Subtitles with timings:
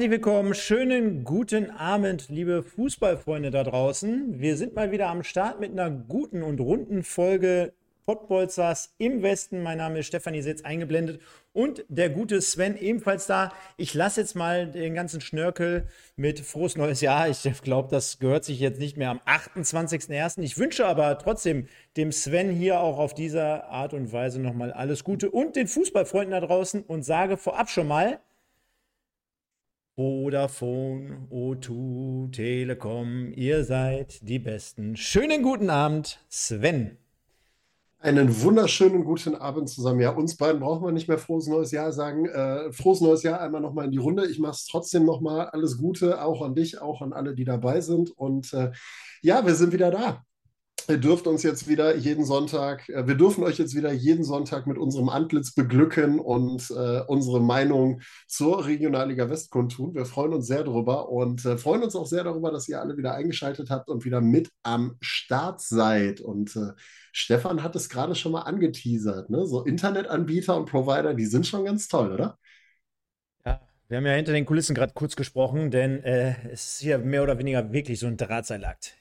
[0.00, 0.54] herzlich willkommen.
[0.54, 4.40] Schönen guten Abend, liebe Fußballfreunde da draußen.
[4.40, 7.74] Wir sind mal wieder am Start mit einer guten und runden Folge
[8.06, 9.62] Pottbolzers im Westen.
[9.62, 11.20] Mein Name ist Stefanie Setz eingeblendet
[11.52, 13.52] und der gute Sven ebenfalls da.
[13.76, 15.86] Ich lasse jetzt mal den ganzen Schnörkel
[16.16, 17.28] mit frohes neues Jahr.
[17.28, 20.40] Ich glaube, das gehört sich jetzt nicht mehr am 28.01.
[20.40, 25.04] Ich wünsche aber trotzdem dem Sven hier auch auf diese Art und Weise nochmal alles
[25.04, 28.18] Gute und den Fußballfreunden da draußen und sage vorab schon mal,
[29.96, 34.96] Vodafone, O2, Telekom, ihr seid die Besten.
[34.96, 36.96] Schönen guten Abend, Sven.
[37.98, 40.00] Einen wunderschönen guten Abend zusammen.
[40.00, 42.24] Ja, uns beiden brauchen wir nicht mehr frohes neues Jahr sagen.
[42.26, 44.26] Äh, frohes neues Jahr einmal nochmal in die Runde.
[44.26, 45.48] Ich mache es trotzdem nochmal.
[45.48, 48.10] Alles Gute, auch an dich, auch an alle, die dabei sind.
[48.10, 48.70] Und äh,
[49.20, 50.24] ja, wir sind wieder da.
[50.88, 54.66] Ihr dürft uns jetzt wieder jeden Sonntag, äh, wir dürfen euch jetzt wieder jeden Sonntag
[54.66, 59.94] mit unserem Antlitz beglücken und äh, unsere Meinung zur Regionalliga West kundtun.
[59.94, 62.96] Wir freuen uns sehr darüber und äh, freuen uns auch sehr darüber, dass ihr alle
[62.96, 66.20] wieder eingeschaltet habt und wieder mit am Start seid.
[66.20, 66.72] Und äh,
[67.12, 69.46] Stefan hat es gerade schon mal angeteasert, ne?
[69.46, 72.38] So Internetanbieter und Provider, die sind schon ganz toll, oder?
[73.44, 76.98] Ja, wir haben ja hinter den Kulissen gerade kurz gesprochen, denn äh, es ist hier
[76.98, 78.99] mehr oder weniger wirklich so ein Drahtseilakt.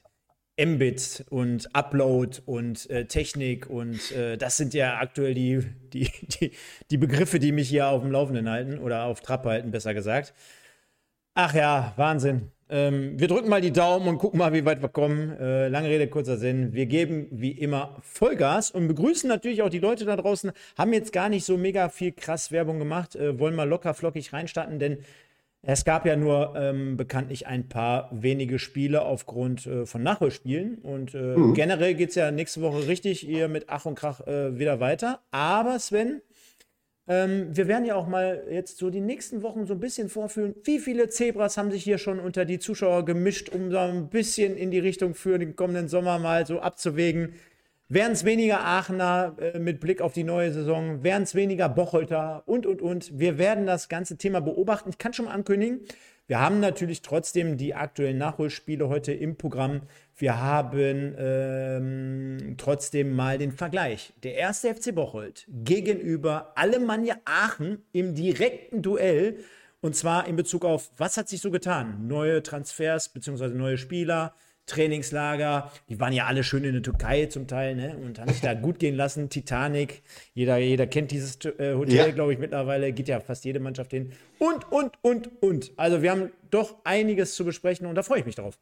[0.66, 6.52] Mbit und Upload und äh, Technik und äh, das sind ja aktuell die, die, die,
[6.92, 10.34] die, Begriffe, die mich hier auf dem Laufenden halten oder auf Trab halten, besser gesagt.
[11.34, 12.52] Ach ja, Wahnsinn.
[12.72, 15.32] Ähm, wir drücken mal die Daumen und gucken mal, wie weit wir kommen.
[15.40, 16.74] Äh, lange Rede, kurzer Sinn.
[16.74, 20.52] Wir geben wie immer Vollgas und begrüßen natürlich auch die Leute da draußen.
[20.78, 24.34] Haben jetzt gar nicht so mega viel krass Werbung gemacht, äh, wollen mal locker flockig
[24.34, 25.00] reinstarten, denn
[25.62, 30.78] es gab ja nur ähm, bekanntlich ein paar wenige Spiele aufgrund äh, von Nachholspielen.
[30.78, 31.54] Und äh, mhm.
[31.54, 35.20] generell geht es ja nächste Woche richtig hier mit Ach und Krach äh, wieder weiter.
[35.32, 36.22] Aber Sven,
[37.10, 40.56] ähm, wir werden ja auch mal jetzt so die nächsten Wochen so ein bisschen vorführen,
[40.64, 44.56] wie viele Zebras haben sich hier schon unter die Zuschauer gemischt, um so ein bisschen
[44.56, 47.34] in die Richtung für den kommenden Sommer mal so abzuwägen.
[47.92, 51.04] Wären es weniger Aachener äh, mit Blick auf die neue Saison?
[51.04, 52.44] Wären es weniger Bocholter?
[52.46, 53.18] Und, und, und.
[53.18, 54.90] Wir werden das ganze Thema beobachten.
[54.90, 55.82] Ich kann schon mal ankündigen,
[56.30, 59.82] wir haben natürlich trotzdem die aktuellen Nachholspiele heute im Programm.
[60.16, 64.14] Wir haben ähm, trotzdem mal den Vergleich.
[64.22, 69.38] Der erste FC Bocholt gegenüber Alemannia Aachen im direkten Duell.
[69.82, 72.06] Und zwar in Bezug auf, was hat sich so getan?
[72.06, 73.48] Neue Transfers bzw.
[73.48, 74.36] neue Spieler,
[74.70, 75.72] Trainingslager.
[75.90, 77.98] Die waren ja alle schön in der Türkei zum Teil, ne?
[77.98, 79.30] Und haben sich da gut gehen lassen.
[79.30, 80.02] Titanic,
[80.34, 82.12] jeder, jeder kennt dieses äh, Hotel, ja.
[82.12, 82.92] glaube ich, mittlerweile.
[82.94, 84.14] Geht ja fast jede Mannschaft hin.
[84.38, 85.72] Und, und, und, und.
[85.76, 88.58] Also wir haben doch einiges zu besprechen und da freue ich mich drauf.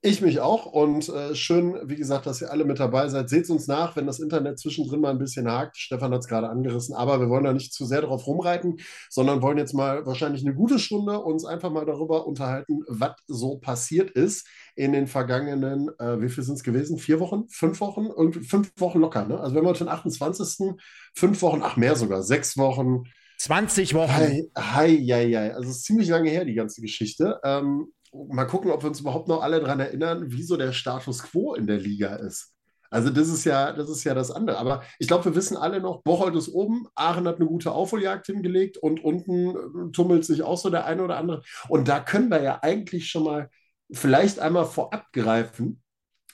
[0.00, 3.28] Ich mich auch und äh, schön, wie gesagt, dass ihr alle mit dabei seid.
[3.28, 5.76] Seht uns nach, wenn das Internet zwischendrin mal ein bisschen hakt.
[5.76, 8.76] Stefan hat es gerade angerissen, aber wir wollen da nicht zu sehr drauf rumreiten,
[9.10, 13.58] sondern wollen jetzt mal wahrscheinlich eine gute Stunde uns einfach mal darüber unterhalten, was so
[13.58, 16.98] passiert ist in den vergangenen, äh, wie viel sind es gewesen?
[16.98, 17.48] Vier Wochen?
[17.48, 18.06] Fünf Wochen?
[18.06, 19.40] Irgendwie fünf Wochen locker, ne?
[19.40, 20.76] Also wir haben heute den 28.
[21.14, 23.02] Fünf Wochen, ach mehr sogar, sechs Wochen.
[23.38, 24.12] 20 Wochen.
[24.12, 25.50] Hi, hi, hi, hi.
[25.50, 27.40] Also es ist ziemlich lange her, die ganze Geschichte.
[27.44, 31.54] Ähm, mal gucken, ob wir uns überhaupt noch alle daran erinnern, wieso der Status quo
[31.54, 32.54] in der Liga ist.
[32.90, 34.58] Also das ist ja, das ist ja das andere.
[34.58, 38.26] Aber ich glaube, wir wissen alle noch, Bocholt ist oben, Aachen hat eine gute Aufholjagd
[38.26, 41.42] hingelegt und unten äh, tummelt sich auch so der eine oder andere.
[41.68, 43.50] Und da können wir ja eigentlich schon mal
[43.90, 45.82] vielleicht einmal vorab greifen,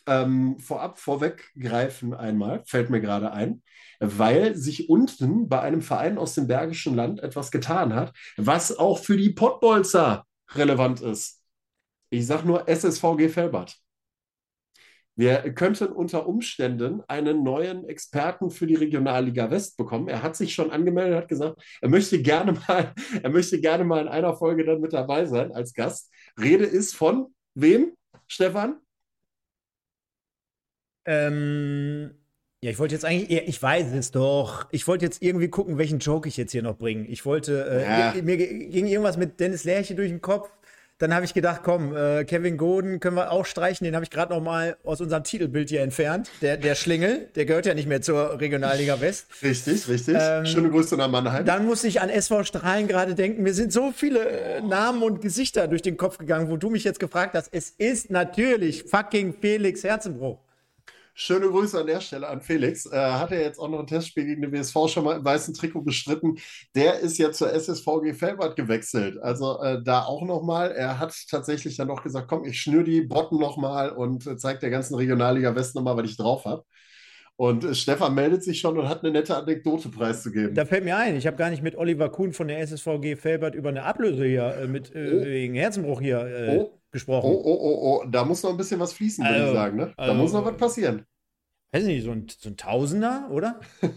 [0.07, 3.63] ähm, vorab vorweggreifen einmal, fällt mir gerade ein,
[4.01, 8.99] weil sich unten bei einem Verein aus dem Bergischen Land etwas getan hat, was auch
[8.99, 10.25] für die Pottbolzer
[10.55, 11.44] relevant ist.
[12.11, 13.79] Ich sage nur SSVG Felbert.
[15.17, 20.09] Wir könnten unter Umständen einen neuen Experten für die Regionalliga West bekommen.
[20.09, 22.93] Er hat sich schon angemeldet, hat gesagt, er möchte gerne mal,
[23.23, 26.11] er möchte gerne mal in einer Folge dann mit dabei sein als Gast.
[26.41, 27.93] Rede ist von wem,
[28.27, 28.81] Stefan?
[31.05, 32.11] Ähm,
[32.65, 34.67] ja, ich wollte jetzt eigentlich, ich weiß es doch.
[34.73, 37.07] Ich wollte jetzt irgendwie gucken, welchen Joke ich jetzt hier noch bringe.
[37.07, 37.83] Ich wollte, äh,
[38.17, 38.23] ja.
[38.23, 40.51] mir ging irgendwas mit Dennis Lerche durch den Kopf.
[40.99, 43.85] Dann habe ich gedacht, komm, äh, Kevin Goden können wir auch streichen.
[43.85, 46.31] Den habe ich gerade noch mal aus unserem Titelbild hier entfernt.
[46.41, 49.27] Der, der Schlingel, der gehört ja nicht mehr zur Regionalliga West.
[49.43, 50.17] Richtig, richtig.
[50.21, 51.45] Ähm, Schöne Grüße nach Mannheim.
[51.45, 53.43] Dann muss ich an SV Strahlen gerade denken.
[53.43, 56.85] Mir sind so viele äh, Namen und Gesichter durch den Kopf gegangen, wo du mich
[56.85, 57.49] jetzt gefragt hast.
[57.53, 60.44] Es ist natürlich fucking Felix Herzenbruch.
[61.17, 62.87] Schöne Grüße an der Stelle an Felix.
[62.87, 65.55] Äh, hat er jetzt auch noch ein Testspiel gegen den WSV schon mal im weißen
[65.55, 66.39] Trikot bestritten.
[66.75, 69.19] Der ist ja zur SSVG Felbert gewechselt.
[69.23, 70.73] Also äh, da auch nochmal.
[70.73, 74.59] Er hat tatsächlich dann noch gesagt, komm, ich schnür die Botten nochmal und äh, zeige
[74.59, 76.65] der ganzen Regionalliga West nochmal, was ich drauf habe.
[77.37, 80.55] Und äh, Stefan meldet sich schon und hat eine nette Anekdote preiszugeben.
[80.55, 83.55] Da fällt mir ein, ich habe gar nicht mit Oliver Kuhn von der SSVG Felbert
[83.55, 85.25] über eine Ablöse hier äh, mit äh, oh.
[85.25, 86.81] wegen Herzenbruch hier äh, oh.
[86.95, 87.27] Gesprochen.
[87.27, 89.77] Oh, oh, oh, oh, da muss noch ein bisschen was fließen, also, würde ich sagen.
[89.77, 89.93] Ne?
[89.97, 91.05] Da also, muss noch was passieren.
[91.73, 93.61] Weiß nicht, so ein, so ein Tausender, oder?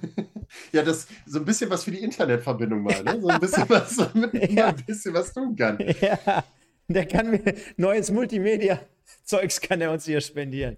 [0.72, 3.22] ja, das so ein bisschen was für die Internetverbindung mal, ne?
[3.22, 4.70] So ein bisschen was, damit ja.
[4.70, 5.78] ein bisschen was tun kann.
[6.02, 6.44] Ja,
[6.88, 10.78] der kann mir neues Multimedia-Zeugs kann er uns hier spendieren.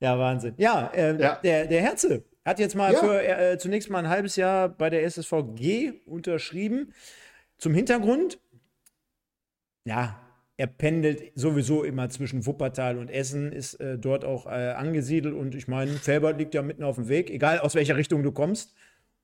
[0.00, 0.54] Ja, Wahnsinn.
[0.56, 1.36] Ja, äh, ja.
[1.36, 2.98] Der, der Herze hat jetzt mal ja.
[2.98, 6.92] für äh, zunächst mal ein halbes Jahr bei der SSVG unterschrieben.
[7.58, 8.40] Zum Hintergrund,
[9.84, 10.21] ja,
[10.62, 15.56] er pendelt sowieso immer zwischen Wuppertal und Essen, ist äh, dort auch äh, angesiedelt und
[15.56, 18.72] ich meine, Felbert liegt ja mitten auf dem Weg, egal aus welcher Richtung du kommst.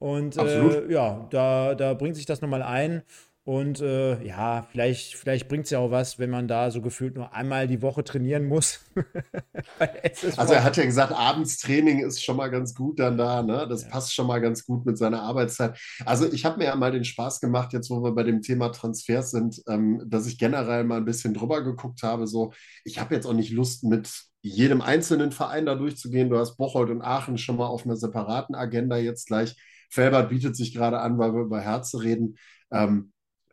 [0.01, 3.03] Und äh, ja, da, da bringt sich das nochmal ein.
[3.49, 7.15] Und äh, ja, vielleicht, vielleicht bringt es ja auch was, wenn man da so gefühlt
[7.17, 8.81] nur einmal die Woche trainieren muss.
[10.37, 13.67] also er hat ja gesagt, Abendstraining ist schon mal ganz gut dann da, ne?
[13.67, 13.89] Das ja.
[13.89, 15.81] passt schon mal ganz gut mit seiner Arbeitszeit.
[16.05, 18.69] Also ich habe mir ja mal den Spaß gemacht, jetzt wo wir bei dem Thema
[18.69, 22.27] Transfers sind, ähm, dass ich generell mal ein bisschen drüber geguckt habe.
[22.27, 22.53] So,
[22.85, 24.11] ich habe jetzt auch nicht Lust, mit
[24.43, 26.29] jedem einzelnen Verein da durchzugehen.
[26.29, 29.57] Du hast Bocholt und Aachen schon mal auf einer separaten Agenda jetzt gleich.
[29.89, 32.37] Felbert bietet sich gerade an, weil wir über Herze reden.
[32.71, 33.11] Ähm,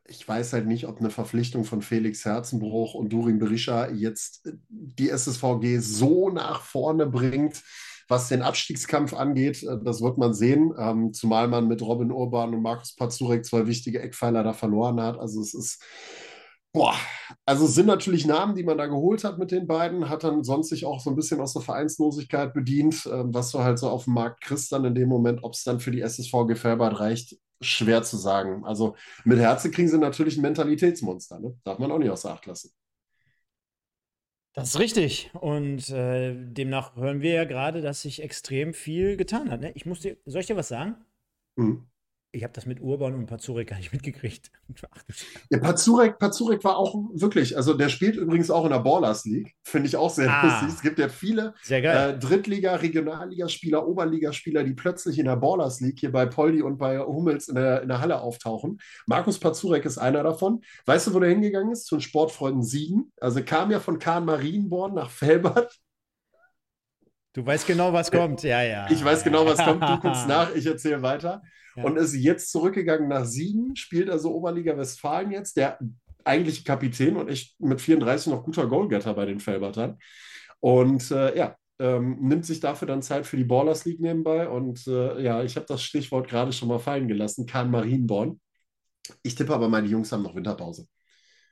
[0.07, 5.09] ich weiß halt nicht, ob eine Verpflichtung von Felix Herzenbruch und Durin Berisha jetzt die
[5.09, 7.63] SSVG so nach vorne bringt,
[8.07, 9.63] was den Abstiegskampf angeht.
[9.63, 13.67] Äh, das wird man sehen, ähm, zumal man mit Robin Urban und Markus Pazurek zwei
[13.67, 15.17] wichtige Eckpfeiler da verloren hat.
[15.19, 15.83] Also es ist
[16.75, 16.93] Boah,
[17.45, 20.43] also es sind natürlich Namen, die man da geholt hat mit den beiden, hat dann
[20.43, 23.89] sonst sich auch so ein bisschen aus der Vereinslosigkeit bedient, äh, was du halt so
[23.89, 26.99] auf dem Markt kriegst dann in dem Moment, ob es dann für die SSV Gefärbert
[26.99, 27.37] reicht,
[27.69, 28.65] schwer zu sagen.
[28.65, 31.57] Also mit Herze kriegen sie natürlich ein Mentalitätsmonster, ne?
[31.63, 32.71] darf man auch nicht außer Acht lassen.
[34.53, 35.31] Das ist richtig.
[35.33, 39.59] Und äh, demnach hören wir ja gerade, dass sich extrem viel getan hat.
[39.59, 39.71] Ne?
[39.75, 40.95] Ich muss dir, soll ich dir was sagen?
[41.57, 41.87] Mhm.
[42.35, 44.51] Ich habe das mit Urban und Pazurek gar nicht mitgekriegt.
[45.49, 49.55] ja, Pazurek, Pazurek war auch wirklich, also der spielt übrigens auch in der Ballers League,
[49.63, 50.67] finde ich auch sehr ah, lustig.
[50.67, 56.11] Es gibt ja viele äh, Drittliga-, Regionalligaspieler, Oberligaspieler, die plötzlich in der Ballers League hier
[56.11, 58.79] bei Poldi und bei Hummels in der, in der Halle auftauchen.
[59.07, 60.61] Markus Pazurek ist einer davon.
[60.85, 61.85] Weißt du, wo der hingegangen ist?
[61.85, 63.13] Zu den Sportfreunden Siegen.
[63.21, 65.79] Also kam ja von Kahn Marienborn nach Felbert.
[67.35, 68.43] Du weißt genau, was kommt.
[68.43, 68.89] Ja, ja.
[68.89, 69.83] Ich weiß genau, was kommt.
[69.83, 71.41] Du guckst nach, ich erzähle weiter
[71.75, 75.77] und ist jetzt zurückgegangen nach Siegen, spielt also Oberliga Westfalen jetzt, der
[76.23, 79.97] eigentliche Kapitän und echt mit 34 noch guter Goalgetter bei den Felbertern.
[80.61, 84.47] Und äh, ja, ähm, nimmt sich dafür dann Zeit für die Ballers League nebenbei.
[84.47, 88.39] Und äh, ja, ich habe das Stichwort gerade schon mal fallen gelassen, Kahn Marienborn.
[89.23, 90.87] Ich tippe aber, meine Jungs haben noch Winterpause.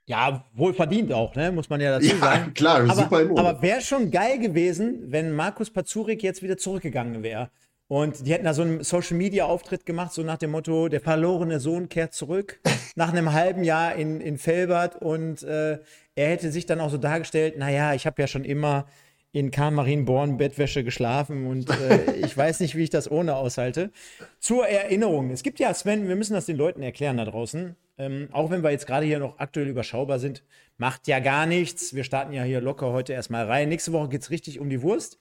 [0.06, 1.52] Ja, wohl verdient auch, ne?
[1.52, 2.54] muss man ja dazu ja, sagen.
[2.54, 7.24] klar, aber, super in Aber wäre schon geil gewesen, wenn Markus Pazurik jetzt wieder zurückgegangen
[7.24, 7.50] wäre.
[7.88, 11.00] Und die hätten da so einen Social Media Auftritt gemacht, so nach dem Motto: Der
[11.00, 12.60] verlorene Sohn kehrt zurück
[12.96, 14.96] nach einem halben Jahr in, in Felbert.
[14.96, 15.80] Und äh,
[16.16, 18.86] er hätte sich dann auch so dargestellt: Naja, ich habe ja schon immer
[19.34, 23.92] in Karl-Marienborn Bettwäsche geschlafen und äh, ich weiß nicht, wie ich das ohne aushalte.
[24.40, 27.76] Zur Erinnerung: Es gibt ja, Sven, wir müssen das den Leuten erklären da draußen.
[27.98, 30.44] Ähm, auch wenn wir jetzt gerade hier noch aktuell überschaubar sind,
[30.78, 31.94] macht ja gar nichts.
[31.94, 33.70] Wir starten ja hier locker heute erstmal rein.
[33.70, 35.20] Nächste Woche geht es richtig um die Wurst.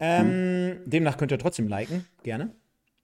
[0.00, 0.76] Ähm, hm.
[0.86, 2.54] Demnach könnt ihr trotzdem liken, gerne.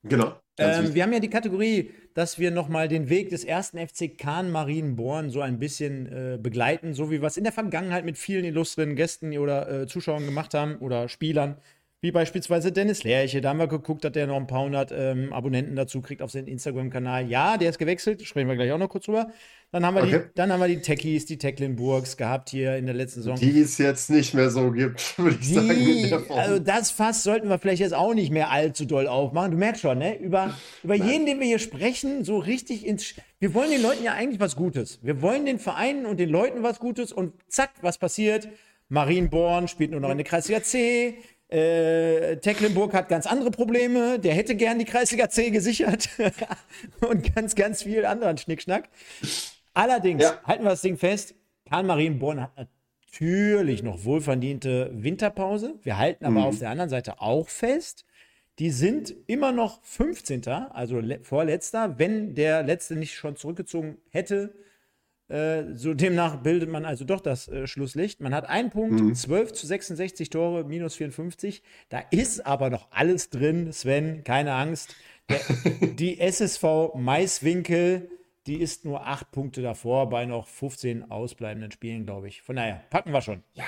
[0.04, 0.34] Genau.
[0.58, 4.50] Ähm, wir haben ja die Kategorie, dass wir nochmal den Weg des ersten FC Kahn
[4.52, 8.44] Marienborn so ein bisschen äh, begleiten, so wie wir es in der Vergangenheit mit vielen
[8.44, 11.56] illustren Gästen oder äh, Zuschauern gemacht haben oder Spielern
[12.04, 13.40] wie beispielsweise Dennis Lerche.
[13.40, 16.30] Da haben wir geguckt, dass der noch ein paar hundert ähm, Abonnenten dazu kriegt auf
[16.30, 17.30] seinen Instagram-Kanal.
[17.30, 19.28] Ja, der ist gewechselt, sprechen wir gleich auch noch kurz drüber.
[19.72, 20.20] Dann haben wir, okay.
[20.26, 23.36] die, dann haben wir die Techies, die Tecklenburgs gehabt hier in der letzten Saison.
[23.36, 26.26] Die es jetzt nicht mehr so gibt, würde ich die, sagen.
[26.28, 29.52] Also das Fass sollten wir vielleicht jetzt auch nicht mehr allzu doll aufmachen.
[29.52, 30.18] Du merkst schon, ne?
[30.18, 33.14] Über, über jeden, den wir hier sprechen, so richtig ins...
[33.38, 34.98] Wir wollen den Leuten ja eigentlich was Gutes.
[35.02, 38.48] Wir wollen den Vereinen und den Leuten was Gutes und zack, was passiert?
[38.90, 41.16] Marienborn spielt nur noch in der Kreisliga C.
[41.48, 44.18] Äh, Tecklenburg hat ganz andere Probleme.
[44.18, 46.08] Der hätte gern die Kreisliga C gesichert
[47.00, 48.88] und ganz, ganz viel anderen Schnickschnack.
[49.74, 50.40] Allerdings ja.
[50.44, 51.34] halten wir das Ding fest:
[51.68, 52.68] Karl Marienborn hat
[53.20, 55.74] natürlich noch wohlverdiente Winterpause.
[55.82, 56.46] Wir halten aber mhm.
[56.46, 58.04] auf der anderen Seite auch fest,
[58.58, 60.46] die sind immer noch 15.
[60.48, 61.98] also vorletzter.
[61.98, 64.54] Wenn der letzte nicht schon zurückgezogen hätte,
[65.28, 68.20] äh, so demnach bildet man also doch das äh, Schlusslicht.
[68.20, 69.14] Man hat einen Punkt, mhm.
[69.14, 71.62] 12 zu 66 Tore, minus 54.
[71.88, 74.94] Da ist aber noch alles drin, Sven, keine Angst.
[75.30, 75.40] Der,
[75.98, 78.10] die SSV Maiswinkel,
[78.46, 82.42] die ist nur acht Punkte davor bei noch 15 ausbleibenden Spielen, glaube ich.
[82.42, 83.42] Von daher, packen wir schon.
[83.54, 83.64] Ja,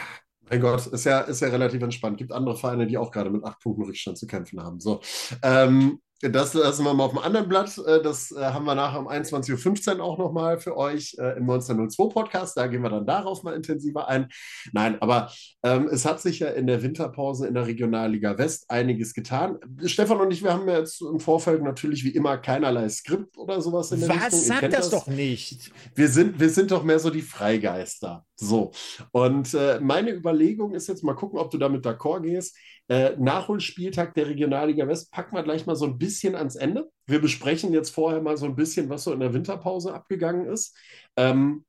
[0.50, 2.18] Mein Gott, ist ja, ist ja relativ entspannt.
[2.18, 4.78] Gibt andere Vereine, die auch gerade mit acht Punkten Rückstand zu kämpfen haben.
[4.78, 5.00] So.
[5.42, 7.76] Ähm, das lassen wir mal auf dem anderen Blatt.
[7.78, 11.42] Äh, das äh, haben wir nachher um 21.15 Uhr auch nochmal für euch äh, im
[11.42, 12.56] 1902 Podcast.
[12.56, 14.28] Da gehen wir dann darauf mal intensiver ein.
[14.73, 15.30] Nein, aber
[15.62, 19.58] ähm, es hat sich ja in der Winterpause in der Regionalliga West einiges getan.
[19.85, 23.61] Stefan und ich, wir haben ja jetzt im Vorfeld natürlich wie immer keinerlei Skript oder
[23.61, 24.16] sowas in der Was?
[24.16, 24.40] Richtung.
[24.40, 25.70] Sag das, das doch nicht.
[25.94, 28.25] Wir sind, wir sind doch mehr so die Freigeister.
[28.37, 28.70] So.
[29.12, 32.56] Und äh, meine Überlegung ist jetzt mal gucken, ob du damit d'accord gehst
[32.88, 36.88] äh, Nachholspieltag der Regionalliga West packen wir gleich mal so ein bisschen ans Ende.
[37.06, 40.76] Wir besprechen jetzt vorher mal so ein bisschen, was so in der Winterpause abgegangen ist.
[41.16, 41.64] Ähm,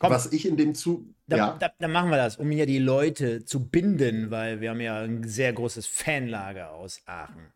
[0.00, 1.04] was ich in dem Zug.
[1.26, 1.56] Da, ja.
[1.58, 5.00] da, da, machen wir das, um hier die Leute zu binden, weil wir haben ja
[5.00, 7.52] ein sehr großes Fanlager aus Aachen.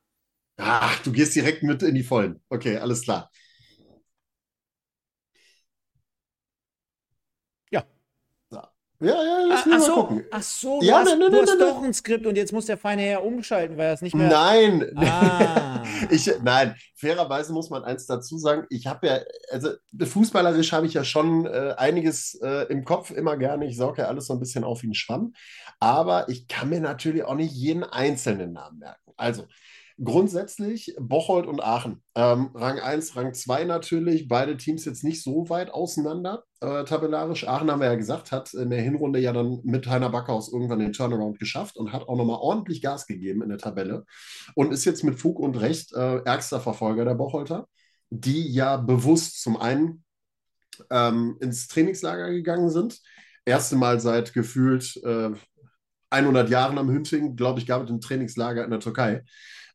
[0.57, 2.41] Ach, du gehst direkt mit in die Vollen.
[2.49, 3.31] Okay, alles klar.
[9.03, 10.25] Ja, ja, lass ah, ach, so, gucken.
[10.31, 12.53] ach so, du ja, hast, nein, nein, du nein, hast doch ein Skript und jetzt
[12.53, 14.29] muss der feine Herr umschalten, weil er es nicht mehr.
[14.29, 15.83] Nein, ah.
[16.11, 18.65] ich, nein, fairerweise muss man eins dazu sagen.
[18.71, 19.19] Ich habe ja,
[19.51, 23.67] also fußballerisch habe ich ja schon äh, einiges äh, im Kopf immer gerne.
[23.67, 25.35] Ich sauge ja alles so ein bisschen auf wie ein Schwamm.
[25.81, 29.13] Aber ich kann mir natürlich auch nicht jeden einzelnen Namen merken.
[29.17, 29.47] Also,
[30.03, 32.03] Grundsätzlich Bocholt und Aachen.
[32.17, 34.27] Ähm, Rang 1, Rang 2 natürlich.
[34.27, 37.47] Beide Teams jetzt nicht so weit auseinander äh, tabellarisch.
[37.47, 40.81] Aachen haben wir ja gesagt, hat in der Hinrunde ja dann mit Heiner Backhaus irgendwann
[40.81, 44.05] den Turnaround geschafft und hat auch nochmal ordentlich Gas gegeben in der Tabelle
[44.57, 47.69] und ist jetzt mit Fug und Recht äh, ärgster Verfolger der Bocholter,
[48.11, 50.03] die ja bewusst zum einen
[50.91, 52.99] ähm, ins Trainingslager gegangen sind.
[53.45, 55.31] Erste Mal seit gefühlt äh,
[56.11, 59.23] 100 Jahren am Hünting, glaube ich, gab es ein Trainingslager in der Türkei.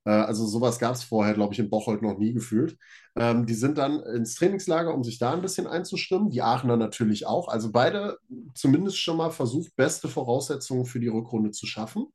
[0.06, 2.78] Äh, also sowas gab es vorher, glaube ich, in Bocholt noch nie gefühlt.
[3.16, 6.30] Ähm, die sind dann ins Trainingslager, um sich da ein bisschen einzustimmen.
[6.30, 7.48] Die Aachener natürlich auch.
[7.48, 8.18] Also beide
[8.54, 12.08] zumindest schon mal versucht, beste Voraussetzungen für die Rückrunde zu schaffen.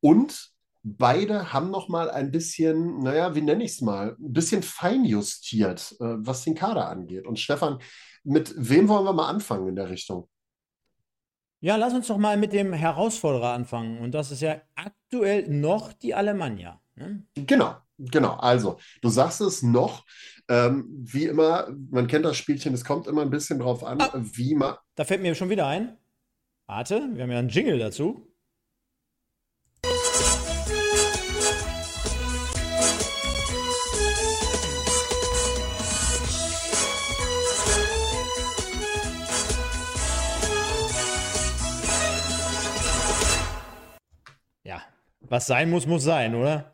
[0.00, 0.52] Und
[0.82, 5.92] beide haben noch mal ein bisschen, naja, wie nenne ich es mal, ein bisschen feinjustiert,
[6.00, 7.26] äh, was den Kader angeht.
[7.26, 7.78] Und Stefan,
[8.24, 10.28] mit wem wollen wir mal anfangen in der Richtung?
[11.60, 13.98] Ja, lass uns doch mal mit dem Herausforderer anfangen.
[13.98, 16.81] Und das ist ja aktuell noch die Alemannia.
[16.94, 17.24] Ne?
[17.34, 18.34] Genau, genau.
[18.34, 20.04] Also, du sagst es noch,
[20.48, 24.10] ähm, wie immer, man kennt das Spielchen, es kommt immer ein bisschen drauf an, ah,
[24.14, 24.76] wie man.
[24.94, 25.96] Da fällt mir schon wieder ein.
[26.66, 28.28] Warte, wir haben ja einen Jingle dazu.
[44.64, 44.82] Ja,
[45.20, 46.71] was sein muss, muss sein, oder?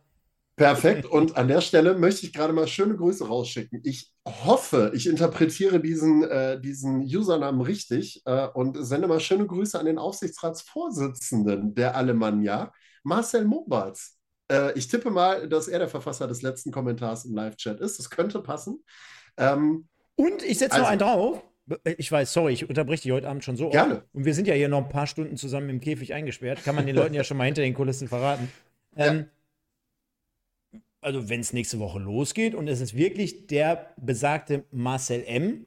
[0.58, 1.06] Perfekt.
[1.06, 3.80] Und an der Stelle möchte ich gerade mal schöne Grüße rausschicken.
[3.84, 9.78] Ich hoffe, ich interpretiere diesen, äh, diesen Usernamen richtig äh, und sende mal schöne Grüße
[9.78, 12.72] an den Aufsichtsratsvorsitzenden der Alemannia,
[13.04, 14.18] Marcel Mobatz.
[14.50, 17.98] Äh, ich tippe mal, dass er der Verfasser des letzten Kommentars im Live-Chat ist.
[17.98, 18.82] Das könnte passen.
[19.36, 19.86] Ähm,
[20.16, 21.42] und ich setze also, noch einen drauf.
[21.98, 23.68] Ich weiß, sorry, ich unterbreche dich heute Abend schon so.
[23.70, 23.98] Gerne.
[23.98, 24.14] Oft.
[24.14, 26.64] Und wir sind ja hier noch ein paar Stunden zusammen im Käfig eingesperrt.
[26.64, 28.50] Kann man den Leuten ja schon mal hinter den Kulissen verraten.
[28.96, 29.24] Ähm, ja
[31.00, 35.66] also wenn es nächste Woche losgeht und es ist wirklich der besagte Marcel M.,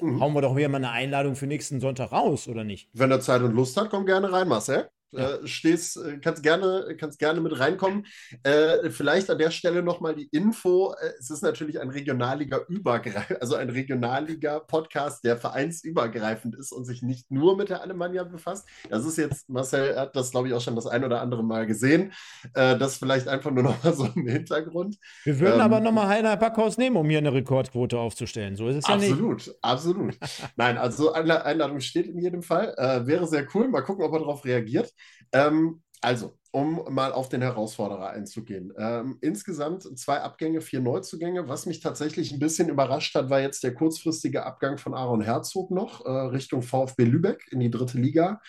[0.00, 0.20] mhm.
[0.20, 2.90] hauen wir doch wieder mal eine Einladung für nächsten Sonntag raus, oder nicht?
[2.92, 4.88] Wenn er Zeit und Lust hat, komm gerne rein, Marcel.
[5.10, 5.36] Ja.
[5.36, 8.06] Äh, stehst, äh, kannst gerne, kannst gerne mit reinkommen.
[8.42, 10.92] Äh, vielleicht an der Stelle nochmal die Info.
[11.00, 17.30] Äh, es ist natürlich ein Regionalliga-übergreifend, also ein Regionalliga-Podcast, der vereinsübergreifend ist und sich nicht
[17.30, 18.68] nur mit der Alemannia befasst.
[18.90, 21.66] Das ist jetzt, Marcel hat das, glaube ich, auch schon das ein oder andere Mal
[21.66, 22.12] gesehen.
[22.52, 24.98] Äh, das vielleicht einfach nur nochmal so im Hintergrund.
[25.24, 28.56] Wir würden ähm, aber nochmal Heiner Backhaus nehmen, um hier eine Rekordquote aufzustellen.
[28.56, 29.62] So ist es absolut, ja nicht.
[29.62, 30.18] Absolut, absolut.
[30.56, 32.74] Nein, also Einladung steht in jedem Fall.
[32.76, 33.68] Äh, wäre sehr cool.
[33.68, 34.92] Mal gucken, ob er darauf reagiert.
[35.32, 38.72] Ähm, also, um mal auf den Herausforderer einzugehen.
[38.78, 41.48] Ähm, insgesamt zwei Abgänge, vier Neuzugänge.
[41.48, 45.70] Was mich tatsächlich ein bisschen überrascht hat, war jetzt der kurzfristige Abgang von Aaron Herzog
[45.70, 48.40] noch äh, Richtung VfB Lübeck in die dritte Liga.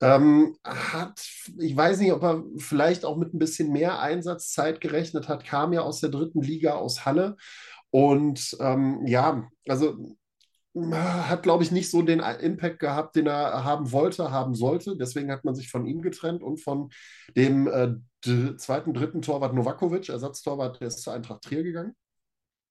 [0.00, 1.24] Ähm, hat,
[1.58, 5.72] ich weiß nicht, ob er vielleicht auch mit ein bisschen mehr Einsatzzeit gerechnet hat, kam
[5.72, 7.36] ja aus der dritten Liga aus Halle.
[7.90, 10.16] Und ähm, ja, also
[10.74, 14.96] hat, glaube ich, nicht so den Impact gehabt, den er haben wollte, haben sollte.
[14.96, 16.90] Deswegen hat man sich von ihm getrennt und von
[17.36, 21.94] dem äh, zweiten, dritten Torwart Novakovic, Ersatztorwart, der ist zur Eintracht Trier gegangen.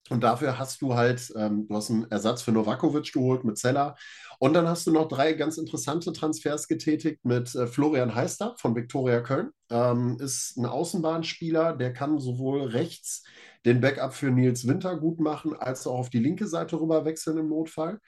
[0.10, 3.96] Und dafür hast du halt, ähm, du hast einen Ersatz für Novakovic geholt mit Zeller.
[4.44, 8.76] Und dann hast du noch drei ganz interessante Transfers getätigt mit äh, Florian Heister von
[8.76, 9.52] Viktoria Köln.
[9.70, 13.24] Ähm, ist ein Außenbahnspieler, der kann sowohl rechts
[13.66, 17.38] den Backup für Nils Winter gut machen, als auch auf die linke Seite rüber wechseln
[17.38, 18.02] im Notfall.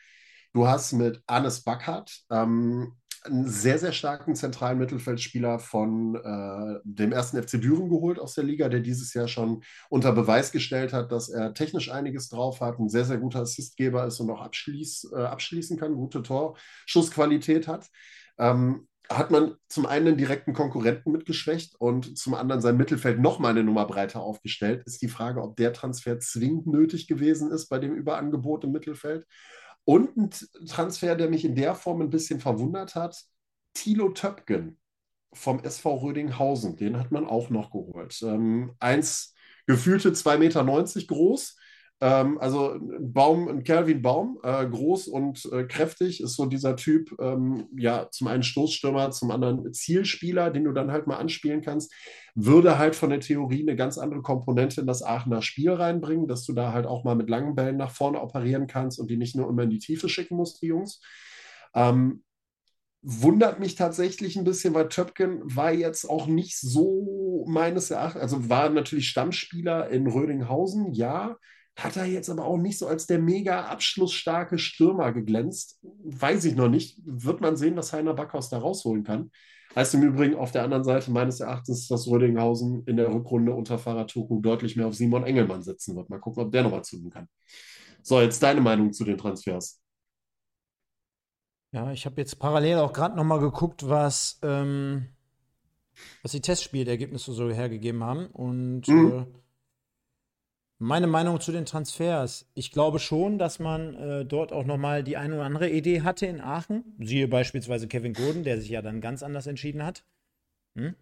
[0.51, 7.11] Du hast mit Hannes Backhardt ähm, einen sehr, sehr starken zentralen Mittelfeldspieler von äh, dem
[7.11, 11.11] ersten FC Düren geholt aus der Liga, der dieses Jahr schon unter Beweis gestellt hat,
[11.11, 15.11] dass er technisch einiges drauf hat, ein sehr, sehr guter Assistgeber ist und auch abschließ,
[15.13, 17.87] äh, abschließen kann, gute Torschussqualität hat.
[18.37, 23.39] Ähm, hat man zum einen einen direkten Konkurrenten mitgeschwächt und zum anderen sein Mittelfeld noch
[23.39, 27.67] mal eine Nummer breiter aufgestellt, ist die Frage, ob der Transfer zwingend nötig gewesen ist
[27.67, 29.25] bei dem Überangebot im Mittelfeld.
[29.83, 30.29] Und ein
[30.67, 33.23] Transfer, der mich in der Form ein bisschen verwundert hat,
[33.73, 34.79] Thilo Töpken
[35.33, 38.21] vom SV Rödinghausen, den hat man auch noch geholt.
[38.23, 39.33] Ähm, eins
[39.67, 41.57] gefühlte 2,90 Meter groß,
[42.01, 46.75] ähm, also ein Baum, ein ein Baum, äh, groß und äh, kräftig, ist so dieser
[46.75, 51.61] Typ, ähm, ja, zum einen Stoßstürmer, zum anderen Zielspieler, den du dann halt mal anspielen
[51.61, 51.93] kannst,
[52.35, 56.43] würde halt von der Theorie eine ganz andere Komponente in das Aachener Spiel reinbringen, dass
[56.45, 59.35] du da halt auch mal mit langen Bällen nach vorne operieren kannst und die nicht
[59.35, 60.99] nur immer in die Tiefe schicken musst, die Jungs.
[61.73, 62.23] Ähm,
[63.07, 68.49] wundert mich tatsächlich ein bisschen, weil Töpken war jetzt auch nicht so meines Erachtens, also
[68.49, 71.37] war natürlich Stammspieler in Rödinghausen, ja,
[71.75, 75.79] hat er jetzt aber auch nicht so als der mega abschlussstarke Stürmer geglänzt.
[75.83, 76.99] Weiß ich noch nicht.
[77.03, 79.29] Wird man sehen, was Heiner Backhaus da rausholen kann.
[79.75, 83.77] Heißt im Übrigen auf der anderen Seite meines Erachtens, dass Rödinghausen in der Rückrunde unter
[83.77, 86.09] Faratoku deutlich mehr auf Simon Engelmann setzen wird.
[86.09, 87.27] Mal gucken, ob der nochmal zünden kann.
[88.01, 89.81] So, jetzt deine Meinung zu den Transfers.
[91.75, 95.09] Ja, ich habe jetzt parallel auch gerade nochmal geguckt, was, ähm,
[96.21, 98.27] was die Testspielergebnisse so hergegeben haben.
[98.27, 99.11] Und mhm.
[99.11, 99.39] äh,
[100.77, 102.49] meine Meinung zu den Transfers.
[102.53, 106.27] Ich glaube schon, dass man äh, dort auch nochmal die eine oder andere Idee hatte
[106.27, 106.95] in Aachen.
[106.99, 110.05] Siehe beispielsweise Kevin Gordon, der sich ja dann ganz anders entschieden hat.
[110.75, 110.95] Hm?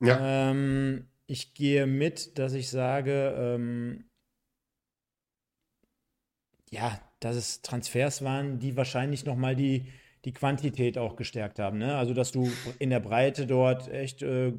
[0.00, 0.50] Ja.
[0.50, 4.06] Ähm, ich gehe mit, dass ich sage, ähm,
[6.70, 9.92] ja, dass es Transfers waren, die wahrscheinlich nochmal die,
[10.24, 11.78] die Quantität auch gestärkt haben.
[11.78, 11.96] Ne?
[11.96, 14.52] Also, dass du in der Breite dort echt, äh,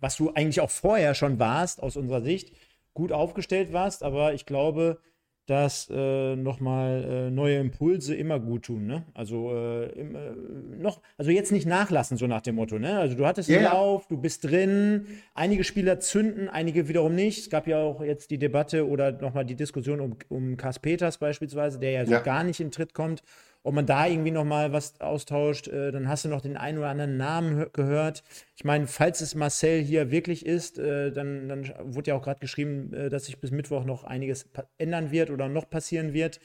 [0.00, 2.52] was du eigentlich auch vorher schon warst, aus unserer Sicht,
[2.94, 4.98] gut aufgestellt warst, aber ich glaube,
[5.46, 8.86] dass äh, nochmal äh, neue Impulse immer gut tun.
[8.86, 9.04] Ne?
[9.12, 10.30] Also äh, im, äh,
[10.78, 12.78] noch, also jetzt nicht nachlassen, so nach dem Motto.
[12.78, 12.96] Ne?
[12.98, 13.72] Also du hattest yeah.
[13.72, 17.38] Lauf, du bist drin, einige Spieler zünden, einige wiederum nicht.
[17.38, 21.18] Es gab ja auch jetzt die Debatte oder nochmal die Diskussion um, um Kas Peters
[21.18, 22.20] beispielsweise, der ja so ja.
[22.20, 23.24] gar nicht in Tritt kommt
[23.62, 26.78] ob man da irgendwie noch mal was austauscht, äh, dann hast du noch den einen
[26.78, 28.24] oder anderen Namen gehört.
[28.56, 32.40] Ich meine, falls es Marcel hier wirklich ist, äh, dann, dann wurde ja auch gerade
[32.40, 34.48] geschrieben, äh, dass sich bis Mittwoch noch einiges
[34.78, 36.40] ändern wird oder noch passieren wird.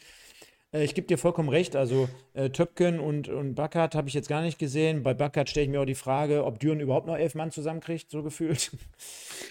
[0.77, 1.75] Äh, ich gebe dir vollkommen recht.
[1.75, 5.03] Also äh, Töpken und, und Backert habe ich jetzt gar nicht gesehen.
[5.03, 8.09] Bei Backert stelle ich mir auch die Frage, ob Düren überhaupt noch elf Mann zusammenkriegt,
[8.09, 8.71] so gefühlt.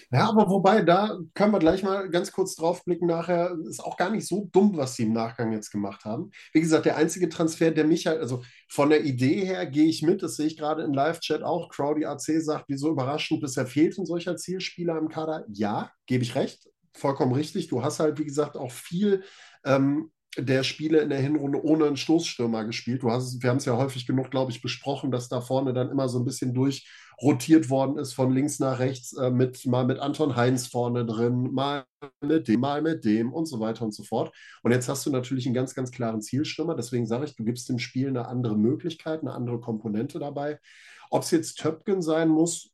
[0.09, 3.53] Ja, aber wobei, da können wir gleich mal ganz kurz drauf blicken nachher.
[3.67, 6.31] Ist auch gar nicht so dumm, was sie im Nachgang jetzt gemacht haben.
[6.53, 10.03] Wie gesagt, der einzige Transfer, der mich halt, also von der Idee her gehe ich
[10.03, 11.67] mit, das sehe ich gerade im Live-Chat auch.
[11.67, 15.43] Crowdy AC sagt, wieso überraschend, bisher fehlt ein solcher Zielspieler im Kader.
[15.49, 17.67] Ja, gebe ich recht vollkommen richtig.
[17.67, 19.23] Du hast halt, wie gesagt, auch viel
[19.65, 23.01] ähm, der Spiele in der Hinrunde ohne einen Stoßstürmer gespielt.
[23.01, 25.89] Du hast, wir haben es ja häufig genug, glaube ich, besprochen, dass da vorne dann
[25.89, 29.99] immer so ein bisschen durchrotiert worden ist, von links nach rechts, äh, mit, mal mit
[29.99, 31.85] Anton Heinz vorne drin, mal
[32.21, 34.35] mit dem, mal mit dem und so weiter und so fort.
[34.61, 36.75] Und jetzt hast du natürlich einen ganz, ganz klaren Zielstürmer.
[36.75, 40.59] Deswegen sage ich, du gibst dem Spiel eine andere Möglichkeit, eine andere Komponente dabei.
[41.09, 42.69] Ob es jetzt Töpken sein muss,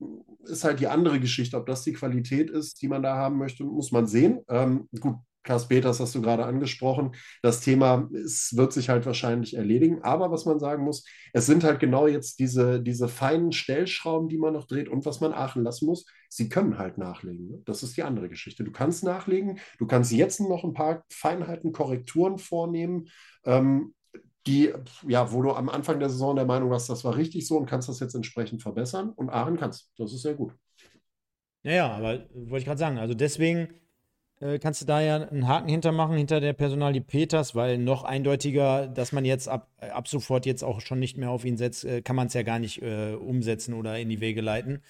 [0.46, 1.56] ist halt die andere Geschichte.
[1.56, 4.42] Ob das die Qualität ist, die man da haben möchte, muss man sehen.
[4.50, 7.16] Ähm, gut, Kars Peters hast du gerade angesprochen.
[7.42, 10.02] Das Thema ist, wird sich halt wahrscheinlich erledigen.
[10.02, 14.38] Aber was man sagen muss, es sind halt genau jetzt diese, diese feinen Stellschrauben, die
[14.38, 16.06] man noch dreht und was man Aachen lassen muss.
[16.30, 17.50] Sie können halt nachlegen.
[17.50, 17.62] Ne?
[17.66, 18.64] Das ist die andere Geschichte.
[18.64, 19.60] Du kannst nachlegen.
[19.78, 23.10] Du kannst jetzt noch ein paar Feinheiten, Korrekturen vornehmen.
[23.46, 23.94] Ähm,
[24.48, 24.74] die,
[25.08, 27.66] ja, wo du am Anfang der Saison der Meinung warst, das war richtig so und
[27.66, 29.12] kannst das jetzt entsprechend verbessern.
[29.12, 29.92] Und Aachen kannst.
[29.98, 30.54] Das ist sehr gut.
[31.64, 33.70] Ja, ja, aber wollte ich gerade sagen, also deswegen
[34.44, 38.88] äh, kannst du da ja einen Haken hintermachen, hinter der Personalie Peters, weil noch eindeutiger,
[38.88, 42.02] dass man jetzt ab, ab sofort jetzt auch schon nicht mehr auf ihn setzt, äh,
[42.02, 44.82] kann man es ja gar nicht äh, umsetzen oder in die Wege leiten.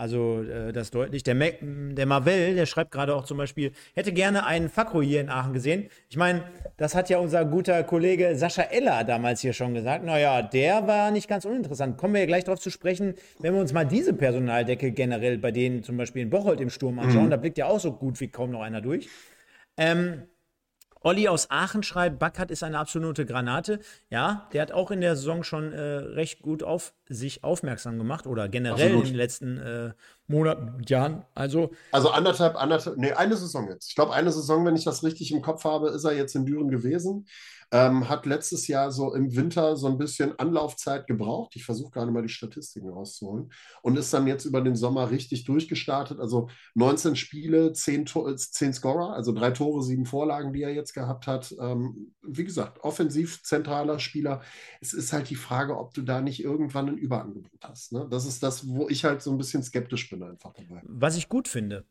[0.00, 1.24] Also äh, das deutlich.
[1.24, 5.20] Der, Mac, der Marvel, der schreibt gerade auch zum Beispiel, hätte gerne einen Fakro hier
[5.20, 5.90] in Aachen gesehen.
[6.08, 6.44] Ich meine,
[6.78, 10.02] das hat ja unser guter Kollege Sascha Eller damals hier schon gesagt.
[10.02, 11.98] Naja, der war nicht ganz uninteressant.
[11.98, 15.50] Kommen wir ja gleich darauf zu sprechen, wenn wir uns mal diese Personaldecke generell bei
[15.50, 17.26] denen zum Beispiel in Bocholt im Sturm anschauen.
[17.26, 17.30] Mhm.
[17.30, 19.06] Da blickt ja auch so gut wie kaum noch einer durch.
[19.76, 20.22] Ähm,
[21.00, 23.80] Olli aus Aachen schreibt, Backert ist eine absolute Granate.
[24.10, 28.26] Ja, der hat auch in der Saison schon äh, recht gut auf sich aufmerksam gemacht
[28.26, 29.06] oder generell Absolut.
[29.06, 29.92] in den letzten äh,
[30.26, 31.24] Monaten und Jahren.
[31.34, 33.88] Also, also anderthalb, anderthalb, nee, eine Saison jetzt.
[33.88, 36.44] Ich glaube, eine Saison, wenn ich das richtig im Kopf habe, ist er jetzt in
[36.44, 37.26] Düren gewesen.
[37.72, 41.54] Ähm, hat letztes Jahr so im Winter so ein bisschen Anlaufzeit gebraucht.
[41.54, 43.52] Ich versuche gerade mal die Statistiken rauszuholen.
[43.82, 46.18] Und ist dann jetzt über den Sommer richtig durchgestartet.
[46.18, 51.26] Also 19 Spiele, 10, 10 Scorer, also drei Tore, sieben Vorlagen, die er jetzt gehabt
[51.26, 51.54] hat.
[51.60, 54.42] Ähm, wie gesagt, offensiv zentraler Spieler.
[54.80, 57.92] Es ist halt die Frage, ob du da nicht irgendwann ein Überangebot hast.
[57.92, 58.06] Ne?
[58.10, 60.82] Das ist das, wo ich halt so ein bisschen skeptisch bin einfach dabei.
[60.84, 61.84] Was ich gut finde,